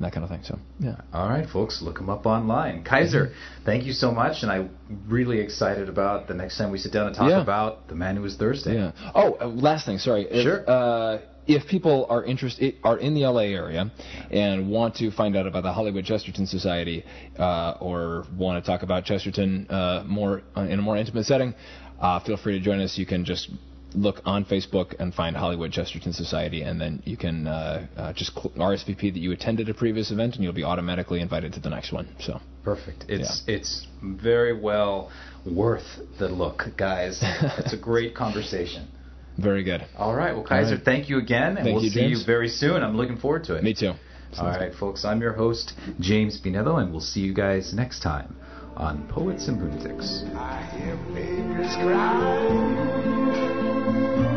that 0.00 0.12
kind 0.12 0.24
of 0.24 0.30
thing. 0.30 0.40
So, 0.42 0.58
yeah. 0.80 0.96
All 1.12 1.28
right, 1.28 1.48
folks, 1.48 1.80
look 1.80 1.98
him 1.98 2.10
up 2.10 2.26
online. 2.26 2.84
Kaiser, 2.84 3.32
thank 3.64 3.84
you 3.84 3.92
so 3.92 4.10
much, 4.10 4.42
and 4.42 4.50
I'm 4.50 4.70
really 5.06 5.38
excited 5.40 5.88
about 5.88 6.26
the 6.28 6.34
next 6.34 6.58
time 6.58 6.70
we 6.70 6.78
sit 6.78 6.92
down 6.92 7.06
and 7.06 7.16
talk 7.16 7.30
Yeah. 7.30 7.40
about 7.40 7.88
the 7.88 7.94
man 7.94 8.16
who 8.16 8.22
was 8.22 8.36
Thursday. 8.36 8.74
Yeah. 8.74 8.92
Oh, 9.14 9.36
uh, 9.40 9.46
last 9.46 9.86
thing. 9.86 9.98
Sorry. 9.98 10.22
If, 10.28 10.42
Sure. 10.42 10.68
Uh, 10.68 11.18
if 11.48 11.66
people 11.66 12.06
are 12.10 12.22
interested, 12.22 12.76
are 12.84 12.98
in 12.98 13.14
the 13.14 13.22
LA 13.26 13.48
area, 13.48 13.90
and 14.30 14.70
want 14.70 14.96
to 14.96 15.10
find 15.10 15.34
out 15.34 15.46
about 15.46 15.62
the 15.62 15.72
Hollywood 15.72 16.04
Chesterton 16.04 16.46
Society, 16.46 17.04
uh, 17.38 17.74
or 17.80 18.26
want 18.36 18.62
to 18.62 18.70
talk 18.70 18.82
about 18.82 19.06
Chesterton 19.06 19.66
uh, 19.70 20.04
more 20.06 20.42
uh, 20.56 20.60
in 20.60 20.78
a 20.78 20.82
more 20.82 20.96
intimate 20.96 21.24
setting, 21.24 21.54
uh, 22.00 22.20
feel 22.20 22.36
free 22.36 22.58
to 22.58 22.64
join 22.64 22.80
us. 22.80 22.98
You 22.98 23.06
can 23.06 23.24
just 23.24 23.50
look 23.94 24.20
on 24.26 24.44
Facebook 24.44 24.94
and 24.98 25.14
find 25.14 25.34
Hollywood 25.34 25.72
Chesterton 25.72 26.12
Society, 26.12 26.60
and 26.62 26.78
then 26.78 27.02
you 27.06 27.16
can 27.16 27.46
uh, 27.46 27.86
uh, 27.96 28.12
just 28.12 28.34
RSVP 28.34 29.14
that 29.14 29.18
you 29.18 29.32
attended 29.32 29.70
a 29.70 29.74
previous 29.74 30.10
event, 30.10 30.34
and 30.34 30.44
you'll 30.44 30.52
be 30.52 30.64
automatically 30.64 31.22
invited 31.22 31.54
to 31.54 31.60
the 31.60 31.70
next 31.70 31.92
one. 31.92 32.14
So. 32.20 32.40
Perfect. 32.62 33.06
It's 33.08 33.42
it's 33.46 33.86
very 34.02 34.58
well 34.60 35.10
worth 35.46 35.86
the 36.18 36.28
look, 36.28 36.64
guys. 36.76 37.18
it's 37.22 37.72
a 37.72 37.78
great 37.78 38.14
conversation. 38.14 38.88
Very 39.38 39.62
good. 39.62 39.86
All 39.96 40.14
right, 40.14 40.34
well, 40.34 40.44
Kaiser, 40.44 40.70
All 40.70 40.74
right. 40.76 40.84
thank 40.84 41.08
you 41.08 41.18
again, 41.18 41.56
and 41.56 41.64
Thank 41.64 41.74
we'll 41.74 41.84
you, 41.84 41.90
see 41.90 42.00
James. 42.00 42.20
you 42.20 42.26
very 42.26 42.48
soon. 42.48 42.82
I'm 42.82 42.96
looking 42.96 43.16
forward 43.18 43.44
to 43.44 43.54
it. 43.54 43.62
Me 43.62 43.72
too. 43.72 43.92
All 44.38 44.46
right, 44.48 44.74
folks, 44.74 45.04
I'm 45.04 45.20
your 45.20 45.32
host, 45.32 45.72
James 46.00 46.38
Pinello, 46.40 46.80
and 46.82 46.90
we'll 46.90 47.00
see 47.00 47.20
you 47.20 47.32
guys 47.32 47.72
next 47.72 48.00
time 48.02 48.36
on 48.76 49.06
Poets 49.08 49.48
and 49.48 49.58
Lunatics. 49.60 50.24
I 50.34 50.62
hear 50.76 50.96
babies 51.14 51.74
cry. 51.76 52.18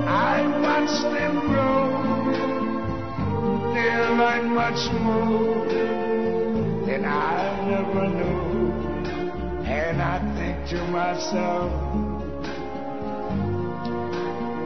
I 0.07 0.47
watch 0.61 1.01
them 1.13 1.39
grow. 1.49 1.81
They 3.73 3.91
learn 4.21 4.53
much 4.53 4.91
more 5.01 5.65
than 6.85 7.05
I 7.05 7.69
never 7.69 8.07
knew. 8.07 8.71
And 9.65 10.01
I 10.01 10.19
think 10.37 10.69
to 10.69 10.87
myself, 10.91 11.71